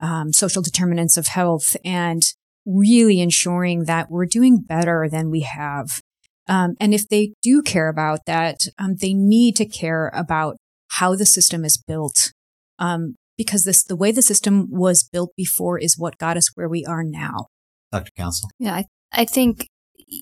um, 0.00 0.32
social 0.32 0.62
determinants 0.62 1.16
of 1.16 1.28
health 1.28 1.76
and 1.84 2.22
really 2.66 3.20
ensuring 3.20 3.84
that 3.84 4.10
we're 4.10 4.26
doing 4.26 4.60
better 4.60 5.08
than 5.10 5.30
we 5.30 5.40
have. 5.40 6.00
Um, 6.48 6.74
and 6.80 6.92
if 6.92 7.08
they 7.08 7.34
do 7.42 7.62
care 7.62 7.88
about 7.88 8.20
that, 8.26 8.58
um, 8.78 8.96
they 9.00 9.14
need 9.14 9.56
to 9.56 9.66
care 9.66 10.10
about 10.14 10.56
how 10.88 11.14
the 11.14 11.26
system 11.26 11.64
is 11.64 11.76
built. 11.76 12.32
Um, 12.78 13.14
because 13.36 13.64
this, 13.64 13.82
the 13.84 13.96
way 13.96 14.12
the 14.12 14.22
system 14.22 14.66
was 14.70 15.08
built 15.10 15.30
before 15.36 15.78
is 15.78 15.98
what 15.98 16.18
got 16.18 16.36
us 16.36 16.54
where 16.54 16.68
we 16.68 16.84
are 16.84 17.02
now. 17.04 17.46
Dr. 17.92 18.10
Council. 18.16 18.50
Yeah, 18.58 18.74
I, 18.74 18.84
I 19.12 19.24
think 19.24 19.66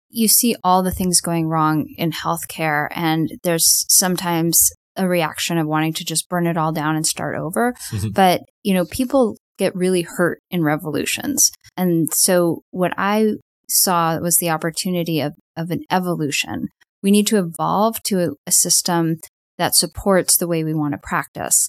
you 0.09 0.29
see 0.29 0.55
all 0.63 0.83
the 0.83 0.91
things 0.93 1.21
going 1.21 1.49
wrong 1.49 1.87
in 1.97 2.13
healthcare, 2.13 2.89
and 2.93 3.31
there's 3.43 3.85
sometimes 3.89 4.71
a 4.97 5.09
reaction 5.09 5.59
of 5.59 5.67
wanting 5.67 5.95
to 5.95 6.05
just 6.05 6.29
burn 6.29 6.47
it 6.47 6.57
all 6.57 6.73
down 6.73 6.97
and 6.97 7.07
start 7.07 7.37
over. 7.37 7.73
Mm-hmm. 7.93 8.11
But, 8.11 8.43
you 8.63 8.75
know, 8.75 8.85
people 8.85 9.37
get 9.59 9.75
really 9.75 10.03
hurt 10.03 10.41
in 10.51 10.63
revolutions. 10.63 11.51
And 11.77 12.09
so 12.13 12.63
what 12.71 12.95
I 12.97 13.35
saw 13.69 14.19
was 14.19 14.39
the 14.39 14.51
opportunity 14.51 15.21
of, 15.21 15.35
of 15.57 15.71
an 15.71 15.83
evolution. 15.91 16.69
We 17.03 17.11
need 17.11 17.27
to 17.29 17.39
evolve 17.39 18.03
to 18.05 18.21
a, 18.21 18.29
a 18.47 18.53
system 18.53 19.17
that 19.59 19.75
supports 19.75 20.37
the 20.37 20.49
way 20.49 20.65
we 20.65 20.73
want 20.73 20.93
to 20.93 21.01
practice. 21.03 21.69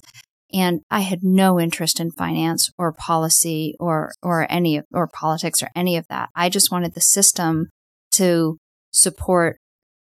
And 0.53 0.81
I 0.89 1.01
had 1.01 1.23
no 1.23 1.59
interest 1.59 1.99
in 1.99 2.11
finance 2.11 2.71
or 2.77 2.93
policy 2.93 3.75
or, 3.79 4.13
or 4.23 4.47
any, 4.49 4.81
or 4.93 5.07
politics 5.07 5.61
or 5.61 5.69
any 5.75 5.97
of 5.97 6.07
that. 6.09 6.29
I 6.35 6.49
just 6.49 6.71
wanted 6.71 6.93
the 6.93 7.01
system 7.01 7.67
to 8.13 8.57
support 8.91 9.57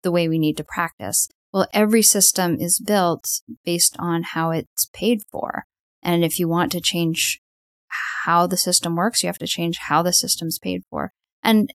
the 0.02 0.10
way 0.10 0.28
we 0.28 0.38
need 0.38 0.56
to 0.56 0.64
practice. 0.64 1.28
Well, 1.52 1.66
every 1.74 2.02
system 2.02 2.56
is 2.58 2.78
built 2.78 3.24
based 3.64 3.96
on 3.98 4.22
how 4.22 4.50
it's 4.52 4.86
paid 4.94 5.20
for. 5.30 5.64
And 6.02 6.24
if 6.24 6.38
you 6.38 6.48
want 6.48 6.72
to 6.72 6.80
change 6.80 7.40
how 8.24 8.46
the 8.46 8.56
system 8.56 8.96
works. 8.96 9.22
You 9.22 9.28
have 9.28 9.38
to 9.38 9.46
change 9.46 9.78
how 9.78 10.02
the 10.02 10.12
system's 10.12 10.58
paid 10.58 10.82
for. 10.90 11.12
And 11.42 11.72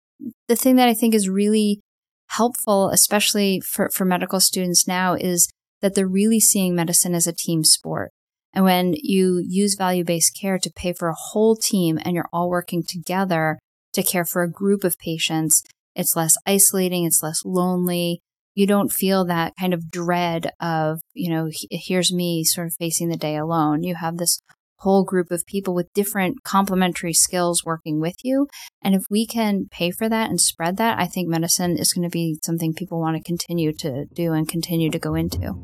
the 0.48 0.57
thing 0.57 0.77
that 0.77 0.88
I 0.88 0.94
think 0.94 1.14
is 1.14 1.29
really 1.29 1.81
helpful, 2.29 2.90
especially 2.90 3.61
for, 3.61 3.90
for 3.90 4.05
medical 4.05 4.40
students 4.40 4.87
now, 4.88 5.14
is 5.14 5.48
that 5.81 5.94
they're 5.94 6.09
really 6.09 6.40
seeing 6.40 6.74
medicine 6.74 7.14
as 7.14 7.27
a 7.27 7.33
team 7.33 7.64
sport. 7.64 8.11
And 8.53 8.64
when 8.64 8.94
you 8.96 9.42
use 9.46 9.74
value 9.74 10.05
based 10.05 10.38
care 10.40 10.59
to 10.59 10.72
pay 10.74 10.92
for 10.92 11.09
a 11.09 11.16
whole 11.16 11.57
team 11.57 11.98
and 12.05 12.14
you're 12.14 12.29
all 12.33 12.48
working 12.48 12.85
together 12.87 13.59
to 13.92 14.03
care 14.03 14.24
for 14.24 14.42
a 14.42 14.50
group 14.50 14.85
of 14.85 14.98
patients, 14.98 15.62
it's 15.94 16.16
less 16.16 16.37
isolating, 16.46 17.05
it's 17.05 17.22
less 17.22 17.42
lonely. 17.44 18.20
You 18.55 18.66
don't 18.68 18.92
feel 18.92 19.24
that 19.24 19.55
kind 19.59 19.74
of 19.74 19.90
dread 19.90 20.50
of, 20.61 21.00
you 21.12 21.31
know, 21.31 21.50
here's 21.70 22.12
me 22.12 22.44
sort 22.44 22.68
of 22.68 22.74
facing 22.79 23.09
the 23.09 23.16
day 23.16 23.37
alone. 23.37 23.83
You 23.83 23.96
have 23.96 24.16
this 24.16 24.40
whole 24.79 25.05
group 25.05 25.31
of 25.31 25.47
people 25.47 25.75
with 25.75 25.93
different 25.95 26.43
complementary 26.45 27.13
skills 27.13 27.65
working 27.65 28.01
with 28.01 28.17
you. 28.23 28.47
And 28.83 28.95
if 28.95 29.05
we 29.11 29.27
can 29.27 29.67
pay 29.71 29.91
for 29.91 30.09
that 30.09 30.31
and 30.31 30.41
spread 30.41 30.77
that, 30.77 30.99
I 30.99 31.07
think 31.07 31.29
medicine 31.29 31.79
is 31.79 31.93
going 31.93 32.09
to 32.09 32.13
be 32.13 32.39
something 32.45 32.75
people 32.75 33.01
want 33.01 33.17
to 33.17 33.23
continue 33.23 33.73
to 33.79 34.07
do 34.13 34.33
and 34.33 34.49
continue 34.49 34.91
to 34.91 34.99
go 34.99 35.15
into. 35.15 35.55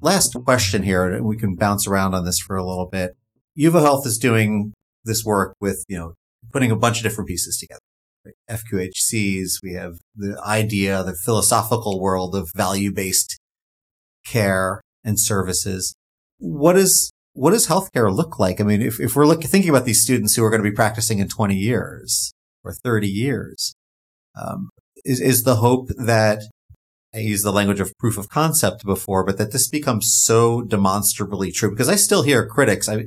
Last 0.00 0.34
question 0.44 0.82
here, 0.82 1.06
and 1.06 1.24
we 1.24 1.36
can 1.36 1.54
bounce 1.54 1.86
around 1.86 2.14
on 2.14 2.24
this 2.24 2.40
for 2.40 2.56
a 2.56 2.66
little 2.66 2.88
bit. 2.90 3.16
Yuvo 3.56 3.82
Health 3.82 4.04
is 4.04 4.18
doing 4.18 4.72
this 5.04 5.24
work 5.24 5.54
with, 5.60 5.84
you 5.88 5.96
know, 5.96 6.14
putting 6.52 6.72
a 6.72 6.76
bunch 6.76 6.98
of 6.98 7.04
different 7.04 7.28
pieces 7.28 7.56
together. 7.56 7.78
FQHCs. 8.50 9.62
We 9.62 9.72
have 9.74 9.94
the 10.14 10.40
idea, 10.44 11.02
the 11.02 11.14
philosophical 11.14 12.00
world 12.00 12.34
of 12.34 12.50
value-based 12.54 13.38
care 14.26 14.80
and 15.04 15.18
services. 15.18 15.94
What 16.38 16.76
is, 16.76 17.12
what 17.34 17.50
does 17.52 17.68
healthcare 17.68 18.14
look 18.14 18.38
like? 18.38 18.60
I 18.60 18.64
mean, 18.64 18.82
if, 18.82 19.00
if 19.00 19.16
we're 19.16 19.34
thinking 19.34 19.70
about 19.70 19.84
these 19.84 20.02
students 20.02 20.36
who 20.36 20.44
are 20.44 20.50
going 20.50 20.62
to 20.62 20.70
be 20.70 20.74
practicing 20.74 21.18
in 21.18 21.28
20 21.28 21.54
years 21.54 22.32
or 22.64 22.72
30 22.72 23.08
years, 23.08 23.74
um, 24.40 24.70
is, 25.04 25.20
is 25.20 25.42
the 25.42 25.56
hope 25.56 25.88
that 25.96 26.42
I 27.14 27.18
used 27.18 27.44
the 27.44 27.52
language 27.52 27.80
of 27.80 27.96
proof 27.98 28.16
of 28.16 28.28
concept 28.28 28.84
before, 28.84 29.24
but 29.24 29.36
that 29.38 29.52
this 29.52 29.68
becomes 29.68 30.14
so 30.14 30.62
demonstrably 30.62 31.52
true 31.52 31.70
because 31.70 31.88
I 31.88 31.96
still 31.96 32.22
hear 32.22 32.46
critics. 32.46 32.88
I, 32.88 33.06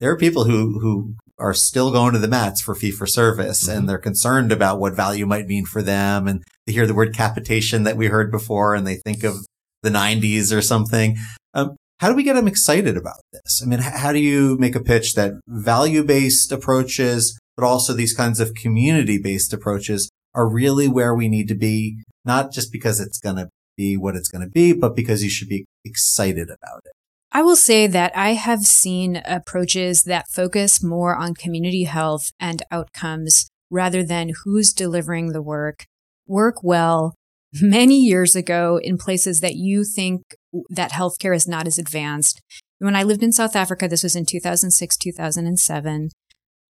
there 0.00 0.10
are 0.10 0.16
people 0.16 0.44
who, 0.44 0.78
who 0.80 1.14
are 1.38 1.54
still 1.54 1.90
going 1.90 2.12
to 2.12 2.18
the 2.18 2.28
mats 2.28 2.60
for 2.60 2.74
fee 2.74 2.90
for 2.90 3.06
service 3.06 3.66
mm-hmm. 3.66 3.78
and 3.78 3.88
they're 3.88 3.98
concerned 3.98 4.52
about 4.52 4.78
what 4.78 4.94
value 4.94 5.26
might 5.26 5.46
mean 5.46 5.64
for 5.64 5.82
them. 5.82 6.28
And 6.28 6.42
they 6.66 6.72
hear 6.72 6.86
the 6.86 6.94
word 6.94 7.14
capitation 7.14 7.82
that 7.84 7.96
we 7.96 8.06
heard 8.06 8.30
before 8.30 8.74
and 8.74 8.86
they 8.86 8.96
think 8.96 9.24
of 9.24 9.36
the 9.82 9.90
90s 9.90 10.56
or 10.56 10.62
something. 10.62 11.16
Um, 11.52 11.76
how 12.00 12.08
do 12.08 12.14
we 12.14 12.22
get 12.22 12.34
them 12.34 12.48
excited 12.48 12.96
about 12.96 13.20
this? 13.32 13.62
I 13.62 13.66
mean, 13.66 13.78
how 13.80 14.12
do 14.12 14.18
you 14.18 14.56
make 14.58 14.74
a 14.74 14.82
pitch 14.82 15.14
that 15.14 15.32
value 15.46 16.02
based 16.02 16.50
approaches, 16.52 17.38
but 17.56 17.64
also 17.64 17.92
these 17.92 18.14
kinds 18.14 18.40
of 18.40 18.54
community 18.54 19.18
based 19.18 19.52
approaches 19.52 20.10
are 20.34 20.48
really 20.48 20.88
where 20.88 21.14
we 21.14 21.28
need 21.28 21.48
to 21.48 21.54
be, 21.54 22.02
not 22.24 22.52
just 22.52 22.72
because 22.72 23.00
it's 23.00 23.18
going 23.18 23.36
to 23.36 23.48
be 23.76 23.96
what 23.96 24.16
it's 24.16 24.28
going 24.28 24.42
to 24.42 24.50
be, 24.50 24.72
but 24.72 24.96
because 24.96 25.22
you 25.22 25.30
should 25.30 25.48
be 25.48 25.64
excited 25.84 26.48
about 26.48 26.80
it. 26.84 26.92
I 27.36 27.42
will 27.42 27.56
say 27.56 27.88
that 27.88 28.16
I 28.16 28.34
have 28.34 28.60
seen 28.60 29.20
approaches 29.24 30.04
that 30.04 30.28
focus 30.28 30.84
more 30.84 31.16
on 31.16 31.34
community 31.34 31.82
health 31.82 32.30
and 32.38 32.62
outcomes 32.70 33.50
rather 33.70 34.04
than 34.04 34.30
who's 34.44 34.72
delivering 34.72 35.32
the 35.32 35.42
work 35.42 35.86
work 36.28 36.62
well 36.62 37.16
many 37.60 37.98
years 37.98 38.36
ago 38.36 38.78
in 38.80 38.98
places 38.98 39.40
that 39.40 39.56
you 39.56 39.82
think 39.82 40.22
that 40.70 40.92
healthcare 40.92 41.34
is 41.34 41.48
not 41.48 41.66
as 41.66 41.76
advanced. 41.76 42.40
When 42.78 42.94
I 42.94 43.02
lived 43.02 43.24
in 43.24 43.32
South 43.32 43.56
Africa, 43.56 43.88
this 43.88 44.04
was 44.04 44.14
in 44.14 44.26
2006, 44.26 44.96
2007. 44.96 46.10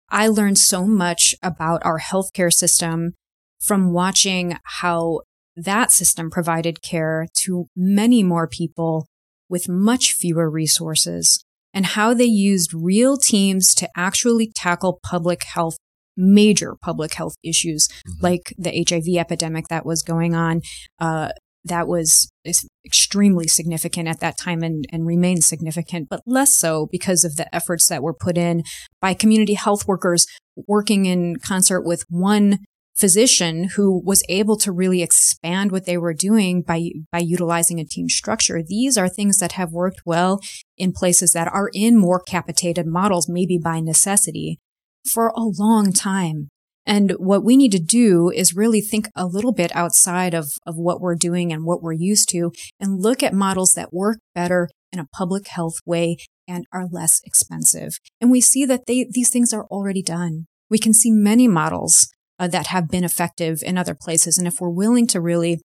I 0.09 0.27
learned 0.29 0.57
so 0.57 0.85
much 0.85 1.35
about 1.43 1.81
our 1.83 1.99
healthcare 1.99 2.53
system 2.53 3.15
from 3.59 3.91
watching 3.91 4.57
how 4.79 5.21
that 5.57 5.91
system 5.91 6.29
provided 6.29 6.81
care 6.81 7.27
to 7.43 7.67
many 7.75 8.23
more 8.23 8.47
people 8.47 9.07
with 9.53 9.69
much 9.69 10.13
fewer 10.13 10.49
resources 10.49 11.45
and 11.75 11.85
how 11.85 12.11
they 12.11 12.25
used 12.25 12.73
real 12.73 13.17
teams 13.17 13.75
to 13.75 13.87
actually 13.95 14.51
tackle 14.55 14.99
public 15.03 15.43
health 15.43 15.77
major 16.17 16.75
public 16.81 17.13
health 17.13 17.35
issues 17.43 17.87
mm-hmm. 17.87 18.23
like 18.25 18.53
the 18.57 18.83
HIV 18.89 19.15
epidemic 19.15 19.67
that 19.67 19.85
was 19.85 20.01
going 20.01 20.33
on. 20.33 20.61
Uh, 20.99 21.29
that 21.65 21.87
was 21.87 22.29
extremely 22.83 23.47
significant 23.47 24.07
at 24.07 24.19
that 24.21 24.39
time 24.39 24.63
and, 24.63 24.85
and 24.91 25.05
remains 25.05 25.45
significant, 25.45 26.09
but 26.09 26.21
less 26.25 26.57
so 26.57 26.87
because 26.91 27.23
of 27.23 27.35
the 27.35 27.47
efforts 27.55 27.87
that 27.87 28.01
were 28.01 28.13
put 28.13 28.37
in 28.37 28.63
by 28.99 29.13
community 29.13 29.53
health 29.53 29.87
workers 29.87 30.25
working 30.67 31.05
in 31.05 31.37
concert 31.37 31.83
with 31.83 32.03
one 32.09 32.57
physician 32.95 33.69
who 33.75 34.01
was 34.03 34.23
able 34.29 34.57
to 34.57 34.71
really 34.71 35.01
expand 35.01 35.71
what 35.71 35.85
they 35.85 35.97
were 35.97 36.13
doing 36.13 36.61
by 36.61 36.89
by 37.11 37.19
utilizing 37.19 37.79
a 37.79 37.85
team 37.85 38.07
structure. 38.07 38.61
These 38.61 38.97
are 38.97 39.09
things 39.09 39.39
that 39.39 39.53
have 39.53 39.71
worked 39.71 40.01
well 40.05 40.39
in 40.77 40.91
places 40.91 41.33
that 41.33 41.47
are 41.47 41.69
in 41.73 41.97
more 41.97 42.21
capitated 42.21 42.85
models, 42.85 43.27
maybe 43.27 43.57
by 43.57 43.79
necessity 43.79 44.59
for 45.09 45.29
a 45.29 45.41
long 45.41 45.91
time. 45.91 46.49
And 46.85 47.11
what 47.11 47.45
we 47.45 47.55
need 47.55 47.71
to 47.71 47.79
do 47.79 48.29
is 48.29 48.55
really 48.55 48.81
think 48.81 49.07
a 49.15 49.25
little 49.25 49.53
bit 49.53 49.73
outside 49.73 50.33
of, 50.33 50.49
of 50.65 50.75
what 50.75 50.99
we're 50.99 51.15
doing 51.15 51.53
and 51.53 51.65
what 51.65 51.81
we're 51.81 51.93
used 51.93 52.29
to 52.29 52.51
and 52.79 53.01
look 53.01 53.23
at 53.23 53.33
models 53.33 53.73
that 53.73 53.93
work 53.93 54.19
better 54.35 54.69
in 54.91 54.99
a 54.99 55.07
public 55.13 55.47
health 55.47 55.75
way 55.85 56.17
and 56.47 56.65
are 56.73 56.87
less 56.91 57.21
expensive. 57.23 57.93
And 58.19 58.29
we 58.29 58.41
see 58.41 58.65
that 58.65 58.85
they, 58.85 59.07
these 59.09 59.29
things 59.29 59.53
are 59.53 59.65
already 59.67 60.03
done. 60.03 60.45
We 60.69 60.77
can 60.77 60.93
see 60.93 61.11
many 61.11 61.47
models 61.47 62.09
uh, 62.43 62.47
that 62.47 62.67
have 62.67 62.89
been 62.89 63.05
effective 63.05 63.59
in 63.63 63.77
other 63.77 63.95
places. 63.95 64.37
And 64.37 64.47
if 64.47 64.59
we're 64.59 64.69
willing 64.69 65.07
to 65.07 65.21
really 65.21 65.61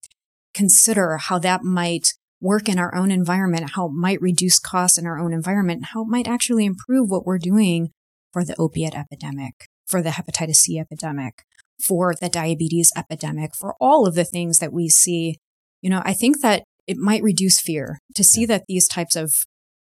consider 0.53 1.17
how 1.17 1.39
that 1.39 1.63
might 1.63 2.13
work 2.39 2.69
in 2.69 2.77
our 2.77 2.93
own 2.93 3.09
environment, 3.09 3.71
how 3.71 3.87
it 3.87 3.93
might 3.93 4.21
reduce 4.21 4.59
costs 4.59 4.97
in 4.97 5.07
our 5.07 5.17
own 5.17 5.33
environment, 5.33 5.87
how 5.93 6.03
it 6.03 6.07
might 6.07 6.27
actually 6.27 6.65
improve 6.65 7.09
what 7.09 7.25
we're 7.25 7.39
doing 7.39 7.89
for 8.31 8.45
the 8.45 8.55
opiate 8.59 8.93
epidemic, 8.93 9.67
for 9.87 10.03
the 10.03 10.11
hepatitis 10.11 10.57
C 10.57 10.77
epidemic, 10.77 11.41
for 11.83 12.13
the 12.21 12.29
diabetes 12.29 12.91
epidemic, 12.95 13.55
for 13.55 13.75
all 13.81 14.05
of 14.05 14.13
the 14.13 14.25
things 14.25 14.59
that 14.59 14.71
we 14.71 14.87
see. 14.87 15.37
You 15.81 15.89
know, 15.89 16.03
I 16.05 16.13
think 16.13 16.41
that 16.41 16.63
it 16.85 16.97
might 16.97 17.23
reduce 17.23 17.59
fear 17.59 17.97
to 18.13 18.23
see 18.23 18.45
that 18.45 18.65
these 18.67 18.87
types 18.87 19.15
of 19.15 19.33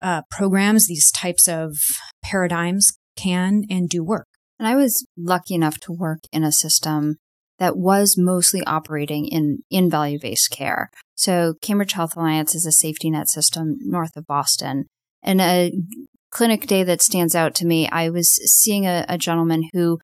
uh, 0.02 0.24
programs, 0.32 0.88
these 0.88 1.12
types 1.12 1.48
of 1.48 1.78
paradigms 2.24 2.98
can 3.16 3.66
and 3.70 3.88
do 3.88 4.04
work. 4.04 4.31
And 4.62 4.68
I 4.68 4.76
was 4.76 5.08
lucky 5.18 5.56
enough 5.56 5.80
to 5.80 5.92
work 5.92 6.20
in 6.32 6.44
a 6.44 6.52
system 6.52 7.16
that 7.58 7.78
was 7.78 8.16
mostly 8.16 8.64
operating 8.66 9.26
in, 9.26 9.64
in 9.72 9.90
value 9.90 10.20
based 10.22 10.52
care. 10.52 10.92
So 11.16 11.56
Cambridge 11.64 11.94
Health 11.94 12.16
Alliance 12.16 12.54
is 12.54 12.68
a 12.68 12.72
safety 12.72 13.10
net 13.10 13.28
system 13.28 13.78
north 13.80 14.16
of 14.16 14.28
Boston. 14.28 14.86
And 15.24 15.42
a 15.42 15.72
clinic 16.30 16.68
day 16.68 16.84
that 16.84 17.02
stands 17.02 17.34
out 17.34 17.56
to 17.56 17.66
me, 17.66 17.90
I 17.90 18.12
was 18.12 18.30
seeing 18.54 18.86
a, 18.86 19.04
a 19.10 19.18
gentleman 19.18 19.68
who 19.74 19.98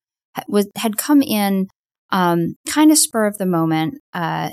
was 0.47 0.67
had 0.75 0.97
come 0.97 1.21
in 1.21 1.67
um, 2.09 2.55
kind 2.67 2.91
of 2.91 2.97
spur 2.97 3.27
of 3.27 3.37
the 3.37 3.45
moment. 3.45 3.99
Uh, 4.11 4.49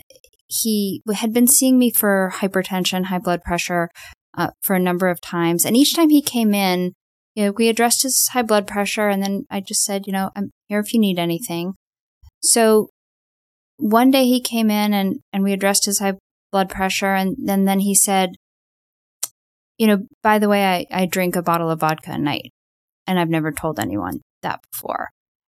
he 0.48 1.00
had 1.14 1.32
been 1.32 1.46
seeing 1.46 1.78
me 1.78 1.90
for 1.90 2.30
hypertension, 2.34 3.06
high 3.06 3.18
blood 3.18 3.40
pressure 3.42 3.88
uh, 4.36 4.50
for 4.60 4.76
a 4.76 4.80
number 4.80 5.08
of 5.08 5.22
times, 5.22 5.64
and 5.64 5.78
each 5.78 5.96
time 5.96 6.10
he 6.10 6.20
came 6.20 6.52
in, 6.52 6.92
you 7.34 7.46
know, 7.46 7.52
we 7.52 7.68
addressed 7.68 8.02
his 8.02 8.28
high 8.28 8.42
blood 8.42 8.66
pressure, 8.66 9.08
and 9.08 9.22
then 9.22 9.44
I 9.50 9.60
just 9.60 9.84
said, 9.84 10.06
you 10.06 10.12
know, 10.12 10.30
I'm 10.36 10.50
here 10.68 10.80
if 10.80 10.94
you 10.94 11.00
need 11.00 11.18
anything. 11.18 11.74
So 12.42 12.88
one 13.76 14.10
day 14.10 14.24
he 14.26 14.40
came 14.40 14.70
in 14.70 14.94
and 14.94 15.16
and 15.32 15.42
we 15.42 15.52
addressed 15.52 15.84
his 15.86 15.98
high 15.98 16.14
blood 16.52 16.68
pressure, 16.68 17.14
and 17.14 17.36
then 17.38 17.64
then 17.64 17.80
he 17.80 17.94
said, 17.94 18.30
you 19.78 19.86
know, 19.86 20.06
by 20.22 20.38
the 20.38 20.48
way, 20.48 20.64
I, 20.64 20.86
I 20.90 21.06
drink 21.06 21.36
a 21.36 21.42
bottle 21.42 21.70
of 21.70 21.80
vodka 21.80 22.12
a 22.12 22.18
night 22.18 22.52
and 23.06 23.18
I've 23.18 23.28
never 23.28 23.52
told 23.52 23.78
anyone 23.78 24.20
that 24.42 24.60
before. 24.70 25.10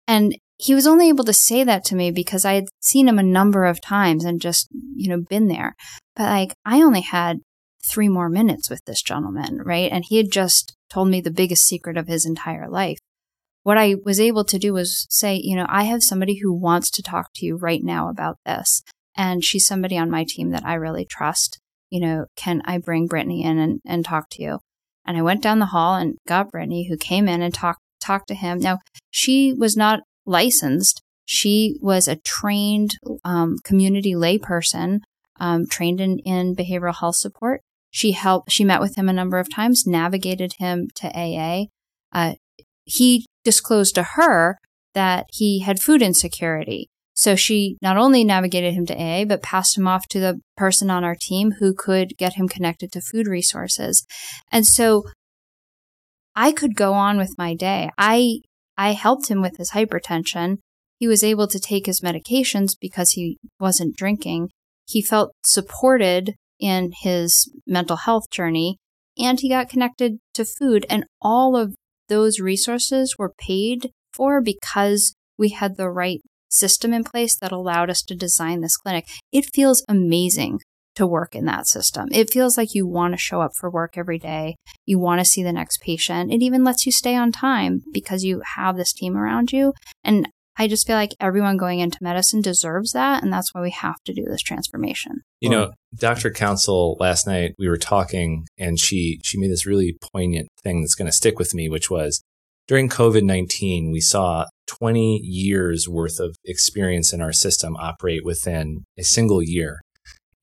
And 0.07 0.35
he 0.57 0.75
was 0.75 0.87
only 0.87 1.07
able 1.07 1.23
to 1.23 1.33
say 1.33 1.63
that 1.63 1.85
to 1.85 1.95
me 1.95 2.11
because 2.11 2.43
I 2.43 2.53
had 2.53 2.65
seen 2.81 3.07
him 3.07 3.19
a 3.19 3.23
number 3.23 3.65
of 3.65 3.81
times 3.81 4.25
and 4.25 4.41
just, 4.41 4.67
you 4.71 5.09
know, 5.09 5.21
been 5.21 5.47
there. 5.47 5.75
But 6.15 6.23
like, 6.23 6.53
I 6.65 6.81
only 6.81 7.01
had 7.01 7.39
three 7.83 8.09
more 8.09 8.29
minutes 8.29 8.69
with 8.69 8.83
this 8.85 9.01
gentleman, 9.01 9.61
right? 9.63 9.91
And 9.91 10.03
he 10.07 10.17
had 10.17 10.31
just 10.31 10.75
told 10.89 11.09
me 11.09 11.21
the 11.21 11.31
biggest 11.31 11.65
secret 11.65 11.97
of 11.97 12.07
his 12.07 12.25
entire 12.25 12.69
life. 12.69 12.97
What 13.63 13.77
I 13.77 13.95
was 14.03 14.19
able 14.19 14.45
to 14.45 14.57
do 14.57 14.73
was 14.73 15.05
say, 15.09 15.39
you 15.41 15.55
know, 15.55 15.65
I 15.69 15.83
have 15.83 16.03
somebody 16.03 16.39
who 16.39 16.53
wants 16.53 16.89
to 16.91 17.03
talk 17.03 17.31
to 17.35 17.45
you 17.45 17.57
right 17.57 17.83
now 17.83 18.09
about 18.09 18.37
this. 18.45 18.81
And 19.15 19.43
she's 19.43 19.67
somebody 19.67 19.97
on 19.97 20.09
my 20.09 20.25
team 20.27 20.51
that 20.51 20.65
I 20.65 20.75
really 20.75 21.05
trust 21.05 21.59
you 21.89 21.99
know, 21.99 22.25
can 22.35 22.61
I 22.65 22.77
bring 22.77 23.07
Brittany 23.07 23.43
in 23.43 23.57
and, 23.57 23.81
and 23.85 24.05
talk 24.05 24.29
to 24.31 24.41
you? 24.41 24.59
And 25.05 25.17
I 25.17 25.21
went 25.21 25.41
down 25.41 25.59
the 25.59 25.67
hall 25.67 25.95
and 25.95 26.17
got 26.27 26.51
Brittany, 26.51 26.87
who 26.87 26.97
came 26.97 27.27
in 27.27 27.41
and 27.41 27.53
talked 27.53 27.79
talked 28.01 28.27
to 28.29 28.35
him. 28.35 28.59
Now, 28.59 28.79
she 29.11 29.53
was 29.53 29.75
not 29.75 30.01
licensed. 30.25 31.01
She 31.25 31.77
was 31.81 32.07
a 32.07 32.15
trained 32.15 32.95
um, 33.25 33.57
community 33.63 34.13
layperson, 34.13 34.99
um, 35.39 35.67
trained 35.67 35.99
in, 35.99 36.19
in 36.19 36.55
behavioral 36.55 36.95
health 36.95 37.17
support. 37.17 37.61
She 37.91 38.11
helped. 38.11 38.51
She 38.51 38.63
met 38.63 38.81
with 38.81 38.95
him 38.95 39.09
a 39.09 39.13
number 39.13 39.39
of 39.39 39.53
times, 39.53 39.87
navigated 39.87 40.53
him 40.59 40.87
to 40.95 41.07
AA. 41.07 41.65
Uh, 42.11 42.35
he 42.85 43.25
disclosed 43.43 43.95
to 43.95 44.03
her 44.03 44.57
that 44.93 45.25
he 45.31 45.59
had 45.59 45.79
food 45.79 46.01
insecurity 46.01 46.89
so 47.19 47.35
she 47.35 47.77
not 47.81 47.97
only 47.97 48.23
navigated 48.23 48.73
him 48.73 48.85
to 48.85 48.95
AA, 48.95 49.25
but 49.25 49.43
passed 49.43 49.77
him 49.77 49.89
off 49.89 50.07
to 50.07 50.21
the 50.21 50.39
person 50.55 50.89
on 50.89 51.03
our 51.03 51.17
team 51.19 51.55
who 51.59 51.73
could 51.73 52.15
get 52.17 52.35
him 52.35 52.47
connected 52.47 52.93
to 52.93 53.01
food 53.01 53.27
resources. 53.27 54.05
And 54.53 54.65
so 54.65 55.03
I 56.33 56.53
could 56.53 56.77
go 56.77 56.93
on 56.93 57.17
with 57.17 57.35
my 57.37 57.55
day. 57.55 57.89
I, 57.97 58.39
I 58.77 58.93
helped 58.93 59.27
him 59.27 59.41
with 59.41 59.57
his 59.57 59.71
hypertension. 59.71 60.59
He 60.97 61.09
was 61.09 61.21
able 61.21 61.49
to 61.49 61.59
take 61.59 61.87
his 61.87 61.99
medications 61.99 62.77
because 62.79 63.11
he 63.11 63.37
wasn't 63.59 63.97
drinking. 63.97 64.51
He 64.87 65.01
felt 65.01 65.33
supported 65.43 66.35
in 66.59 66.91
his 67.01 67.51
mental 67.65 67.97
health 67.97 68.29
journey 68.29 68.77
and 69.17 69.39
he 69.39 69.49
got 69.49 69.69
connected 69.69 70.19
to 70.33 70.45
food 70.45 70.85
and 70.89 71.05
all 71.21 71.55
of 71.55 71.75
those 72.07 72.39
resources 72.39 73.15
were 73.17 73.33
paid 73.37 73.91
for 74.13 74.41
because 74.41 75.13
we 75.37 75.49
had 75.49 75.77
the 75.77 75.89
right 75.89 76.21
system 76.49 76.93
in 76.93 77.03
place 77.03 77.37
that 77.37 77.51
allowed 77.51 77.89
us 77.89 78.01
to 78.01 78.15
design 78.15 78.61
this 78.61 78.77
clinic. 78.77 79.07
It 79.31 79.53
feels 79.53 79.83
amazing 79.87 80.59
to 80.95 81.07
work 81.07 81.35
in 81.35 81.45
that 81.45 81.67
system. 81.67 82.09
It 82.11 82.31
feels 82.31 82.57
like 82.57 82.73
you 82.73 82.85
want 82.87 83.13
to 83.13 83.17
show 83.17 83.41
up 83.41 83.51
for 83.55 83.69
work 83.69 83.93
every 83.95 84.19
day. 84.19 84.55
You 84.85 84.99
want 84.99 85.21
to 85.21 85.25
see 85.25 85.43
the 85.43 85.53
next 85.53 85.81
patient. 85.81 86.33
It 86.33 86.41
even 86.41 86.63
lets 86.63 86.85
you 86.85 86.91
stay 86.91 87.15
on 87.15 87.31
time 87.31 87.83
because 87.93 88.23
you 88.23 88.41
have 88.55 88.75
this 88.75 88.91
team 88.91 89.15
around 89.15 89.51
you. 89.53 89.73
And 90.03 90.27
I 90.59 90.67
just 90.67 90.85
feel 90.85 90.97
like 90.97 91.15
everyone 91.21 91.55
going 91.55 91.79
into 91.79 91.97
medicine 92.01 92.41
deserves 92.41 92.91
that. 92.91 93.23
And 93.23 93.31
that's 93.31 93.53
why 93.53 93.61
we 93.61 93.71
have 93.71 93.95
to 94.05 94.13
do 94.13 94.25
this 94.25 94.41
transformation. 94.41 95.21
You 95.39 95.49
know, 95.49 95.71
Dr. 95.95 96.31
Council 96.31 96.97
last 96.99 97.25
night, 97.25 97.55
we 97.57 97.69
were 97.69 97.77
talking 97.77 98.45
and 98.57 98.77
she, 98.77 99.21
she 99.23 99.39
made 99.39 99.51
this 99.51 99.65
really 99.65 99.95
poignant 100.13 100.49
thing 100.61 100.81
that's 100.81 100.95
going 100.95 101.05
to 101.05 101.15
stick 101.15 101.39
with 101.39 101.53
me, 101.53 101.69
which 101.69 101.89
was 101.89 102.21
during 102.67 102.89
COVID 102.89 103.23
19, 103.23 103.89
we 103.89 104.01
saw 104.01 104.45
20 104.67 105.21
years 105.23 105.87
worth 105.87 106.19
of 106.19 106.35
experience 106.43 107.13
in 107.13 107.21
our 107.21 107.33
system 107.33 107.77
operate 107.77 108.25
within 108.25 108.83
a 108.97 109.03
single 109.03 109.41
year. 109.41 109.79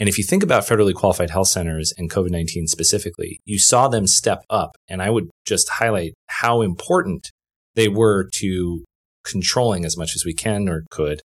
And 0.01 0.09
if 0.09 0.19
you 0.19 0.25
think 0.25 0.43
about 0.43 0.65
federally 0.65 0.95
qualified 0.95 1.31
health 1.31 1.49
centers 1.49 1.93
and 1.97 2.11
COVID 2.11 2.31
19 2.31 2.69
specifically, 2.69 3.39
you 3.45 3.59
saw 3.59 3.87
them 3.87 4.07
step 4.07 4.45
up. 4.49 4.77
And 4.89 5.03
I 5.03 5.11
would 5.11 5.29
just 5.45 5.69
highlight 5.69 6.15
how 6.27 6.63
important 6.63 7.31
they 7.75 7.89
were 7.89 8.29
to 8.39 8.83
controlling 9.27 9.85
as 9.85 9.97
much 9.97 10.15
as 10.17 10.25
we 10.25 10.33
can 10.33 10.69
or 10.69 10.85
could 10.91 11.21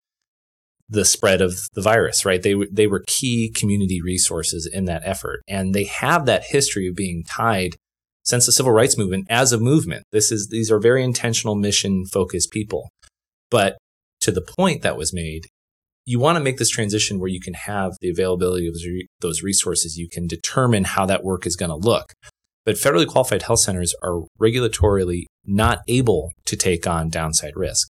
the 0.89 1.05
spread 1.05 1.39
of 1.39 1.55
the 1.73 1.81
virus, 1.81 2.25
right? 2.25 2.41
They, 2.41 2.55
they 2.71 2.87
were 2.87 3.03
key 3.05 3.51
community 3.55 4.01
resources 4.01 4.65
in 4.71 4.85
that 4.85 5.03
effort. 5.05 5.41
And 5.47 5.75
they 5.75 5.83
have 5.83 6.25
that 6.25 6.45
history 6.45 6.87
of 6.87 6.95
being 6.95 7.23
tied 7.29 7.75
since 8.23 8.47
the 8.47 8.51
civil 8.51 8.71
rights 8.71 8.97
movement 8.97 9.27
as 9.29 9.53
a 9.53 9.59
movement. 9.59 10.03
This 10.11 10.31
is, 10.31 10.47
these 10.49 10.71
are 10.71 10.79
very 10.79 11.03
intentional 11.03 11.55
mission 11.55 12.05
focused 12.11 12.51
people. 12.51 12.89
But 13.51 13.77
to 14.21 14.31
the 14.31 14.41
point 14.41 14.81
that 14.81 14.97
was 14.97 15.13
made, 15.13 15.45
you 16.05 16.19
want 16.19 16.37
to 16.37 16.43
make 16.43 16.57
this 16.57 16.69
transition 16.69 17.19
where 17.19 17.29
you 17.29 17.39
can 17.39 17.53
have 17.53 17.93
the 18.01 18.09
availability 18.09 18.67
of 18.67 18.75
those 19.21 19.43
resources. 19.43 19.95
You 19.95 20.09
can 20.09 20.25
determine 20.25 20.85
how 20.85 21.05
that 21.05 21.23
work 21.23 21.45
is 21.45 21.55
going 21.55 21.69
to 21.69 21.75
look. 21.75 22.13
But 22.65 22.75
federally 22.75 23.07
qualified 23.07 23.43
health 23.43 23.59
centers 23.59 23.93
are 24.01 24.23
regulatorily 24.41 25.25
not 25.45 25.79
able 25.87 26.31
to 26.45 26.55
take 26.55 26.87
on 26.87 27.09
downside 27.09 27.53
risk. 27.55 27.88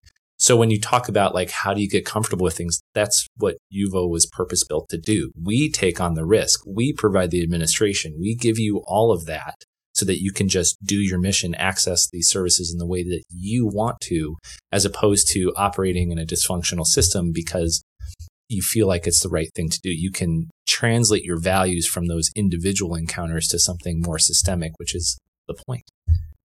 So 0.50 0.56
when 0.56 0.72
you 0.72 0.82
talk 0.82 1.08
about 1.08 1.36
like 1.36 1.52
how 1.52 1.76
do 1.76 1.82
you 1.82 1.88
get 1.88 2.08
comfortable 2.08 2.44
with 2.44 2.58
things, 2.58 2.82
that's 2.96 3.28
what 3.38 3.58
Yuvo 3.72 4.10
was 4.10 4.26
purpose 4.26 4.64
built 4.64 4.90
to 4.90 4.98
do. 4.98 5.30
We 5.40 5.70
take 5.70 6.02
on 6.02 6.16
the 6.16 6.26
risk. 6.26 6.62
We 6.66 6.92
provide 6.92 7.30
the 7.30 7.44
administration. 7.44 8.16
We 8.20 8.34
give 8.34 8.58
you 8.58 8.82
all 8.88 9.12
of 9.12 9.28
that 9.28 9.54
so 9.94 10.08
that 10.08 10.24
you 10.24 10.32
can 10.32 10.50
just 10.50 10.84
do 10.84 10.96
your 10.96 11.20
mission, 11.20 11.54
access 11.54 12.10
these 12.10 12.32
services 12.32 12.72
in 12.74 12.80
the 12.80 12.88
way 12.88 13.04
that 13.04 13.22
you 13.30 13.68
want 13.68 14.02
to, 14.06 14.38
as 14.72 14.86
opposed 14.86 15.30
to 15.34 15.54
operating 15.56 16.10
in 16.10 16.18
a 16.18 16.26
dysfunctional 16.26 16.84
system 16.84 17.32
because 17.32 17.84
you 18.48 18.64
feel 18.64 18.88
like 18.88 19.06
it's 19.06 19.22
the 19.22 19.30
right 19.30 19.52
thing 19.54 19.70
to 19.70 19.80
do. 19.84 19.92
You 19.92 20.10
can 20.10 20.50
translate 20.68 21.24
your 21.24 21.40
values 21.40 21.86
from 21.86 22.08
those 22.08 22.32
individual 22.36 22.96
encounters 22.96 23.48
to 23.50 23.60
something 23.60 24.02
more 24.04 24.18
systemic, 24.18 24.72
which 24.78 24.96
is 24.96 25.20
the 25.48 25.54
point. 25.68 25.84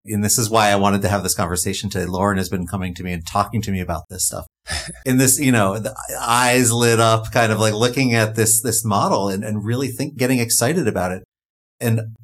And 0.06 0.22
this 0.22 0.38
is 0.38 0.50
why 0.50 0.68
I 0.68 0.76
wanted 0.76 1.02
to 1.02 1.08
have 1.08 1.22
this 1.22 1.34
conversation 1.34 1.88
today. 1.88 2.04
Loren 2.04 2.36
has 2.36 2.48
been 2.48 2.66
coming 2.66 2.94
to 2.94 3.02
me 3.02 3.12
and 3.12 3.26
talking 3.26 3.62
to 3.62 3.72
me 3.72 3.80
about 3.80 4.04
this 4.10 4.26
stuff. 4.26 4.46
In 5.06 5.16
this, 5.16 5.38
you 5.38 5.52
know, 5.52 5.78
the 5.78 5.94
eyes 6.20 6.72
lit 6.72 7.00
up, 7.00 7.32
kind 7.32 7.52
of 7.52 7.58
like 7.58 7.74
looking 7.74 8.14
at 8.14 8.34
this, 8.34 8.60
this 8.60 8.84
model 8.84 9.28
and, 9.28 9.42
and 9.44 9.64
really 9.64 9.88
think, 9.88 10.16
getting 10.16 10.40
excited 10.40 10.86
about 10.86 11.12
it. 11.12 11.24
And 11.80 12.16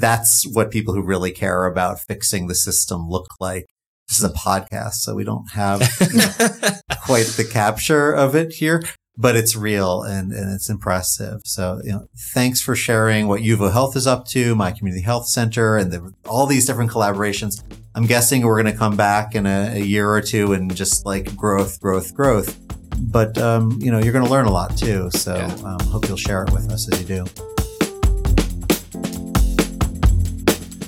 that's 0.00 0.44
what 0.52 0.70
people 0.70 0.94
who 0.94 1.02
really 1.02 1.30
care 1.30 1.66
about 1.66 2.00
fixing 2.00 2.48
the 2.48 2.54
system 2.54 3.08
look 3.08 3.26
like. 3.40 3.66
This 4.08 4.18
is 4.18 4.24
a 4.24 4.28
hmm. 4.28 4.34
podcast, 4.34 4.94
so 4.94 5.14
we 5.14 5.24
don't 5.24 5.52
have 5.52 5.80
you 6.00 6.18
know, 6.18 6.70
quite 7.04 7.26
the 7.26 7.48
capture 7.50 8.12
of 8.12 8.34
it 8.34 8.54
here 8.54 8.82
but 9.16 9.36
it's 9.36 9.54
real 9.54 10.02
and, 10.02 10.32
and 10.32 10.54
it's 10.54 10.70
impressive. 10.70 11.42
So, 11.44 11.80
you 11.84 11.92
know, 11.92 12.06
thanks 12.32 12.60
for 12.60 12.74
sharing 12.74 13.28
what 13.28 13.42
Yuvo 13.42 13.72
Health 13.72 13.96
is 13.96 14.06
up 14.06 14.26
to, 14.28 14.54
my 14.54 14.72
community 14.72 15.02
health 15.02 15.28
center 15.28 15.76
and 15.76 15.92
the, 15.92 16.12
all 16.26 16.46
these 16.46 16.66
different 16.66 16.90
collaborations. 16.90 17.62
I'm 17.94 18.06
guessing 18.06 18.42
we're 18.42 18.60
going 18.60 18.72
to 18.72 18.78
come 18.78 18.96
back 18.96 19.34
in 19.34 19.44
a, 19.46 19.74
a, 19.74 19.80
year 19.80 20.10
or 20.10 20.22
two 20.22 20.54
and 20.54 20.74
just 20.74 21.04
like 21.04 21.36
growth, 21.36 21.78
growth, 21.80 22.14
growth. 22.14 22.58
But, 22.98 23.36
um, 23.36 23.78
you 23.80 23.90
know, 23.90 23.98
you're 23.98 24.12
going 24.12 24.24
to 24.24 24.30
learn 24.30 24.46
a 24.46 24.52
lot 24.52 24.76
too. 24.76 25.10
So, 25.10 25.34
yeah. 25.34 25.54
um, 25.64 25.80
hope 25.88 26.08
you'll 26.08 26.16
share 26.16 26.42
it 26.44 26.52
with 26.52 26.70
us 26.72 26.90
as 26.90 27.00
you 27.00 27.06
do. 27.06 27.24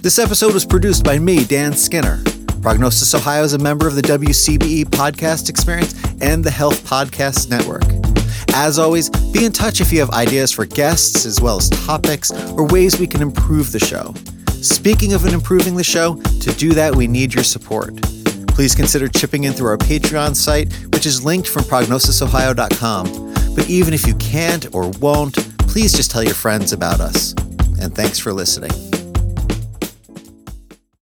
This 0.01 0.18
episode 0.18 0.53
was 0.55 0.64
produced 0.64 1.05
by 1.05 1.18
me, 1.18 1.45
Dan 1.45 1.72
Skinner. 1.75 2.22
Prognosis 2.62 3.14
Ohio 3.14 3.43
is 3.43 3.53
a 3.53 3.59
member 3.59 3.87
of 3.87 3.95
the 3.95 4.03
WCBE 4.03 4.85
podcast 4.85 5.51
experience 5.51 5.95
and 6.22 6.43
the 6.43 6.51
Health 6.51 6.87
Podcast 6.87 7.51
Network. 7.51 8.14
As 8.57 8.79
always, 8.79 9.11
be 9.11 9.45
in 9.45 9.53
touch 9.53 9.81
if 9.81 9.93
you 9.93 9.99
have 9.99 10.11
ideas 10.11 10.53
for 10.53 10.65
guests 10.65 11.27
as 11.27 11.41
well 11.41 11.57
as 11.57 11.69
topics 11.69 12.31
or 12.53 12.67
ways 12.69 13.01
we 13.01 13.07
can 13.07 13.21
improve 13.21 13.73
the 13.73 13.81
show. 13.81 14.15
Speaking 14.63 15.13
of 15.13 15.27
improving 15.27 15.75
the 15.75 15.83
show, 15.83 16.15
to 16.15 16.53
do 16.53 16.71
that, 16.71 16.95
we 16.95 17.09
need 17.09 17.35
your 17.35 17.43
support. 17.43 18.01
Please 18.49 18.75
consider 18.75 19.09
chipping 19.09 19.45
in 19.45 19.53
through 19.53 19.71
our 19.71 19.77
Patreon 19.77 20.37
site, 20.37 20.73
which 20.93 21.05
is 21.05 21.25
linked 21.25 21.49
from 21.49 21.65
prognosisohio.com. 21.65 23.35
But 23.57 23.69
even 23.69 23.93
if 23.93 24.07
you 24.07 24.15
can't 24.15 24.73
or 24.73 24.89
won't, 25.01 25.35
please 25.59 25.93
just 25.93 26.13
tell 26.13 26.23
your 26.23 26.35
friends 26.35 26.73
about 26.73 27.01
us. 27.01 27.33
And 27.81 27.93
thanks 27.93 28.21
for 28.21 28.33
listening. 28.33 28.71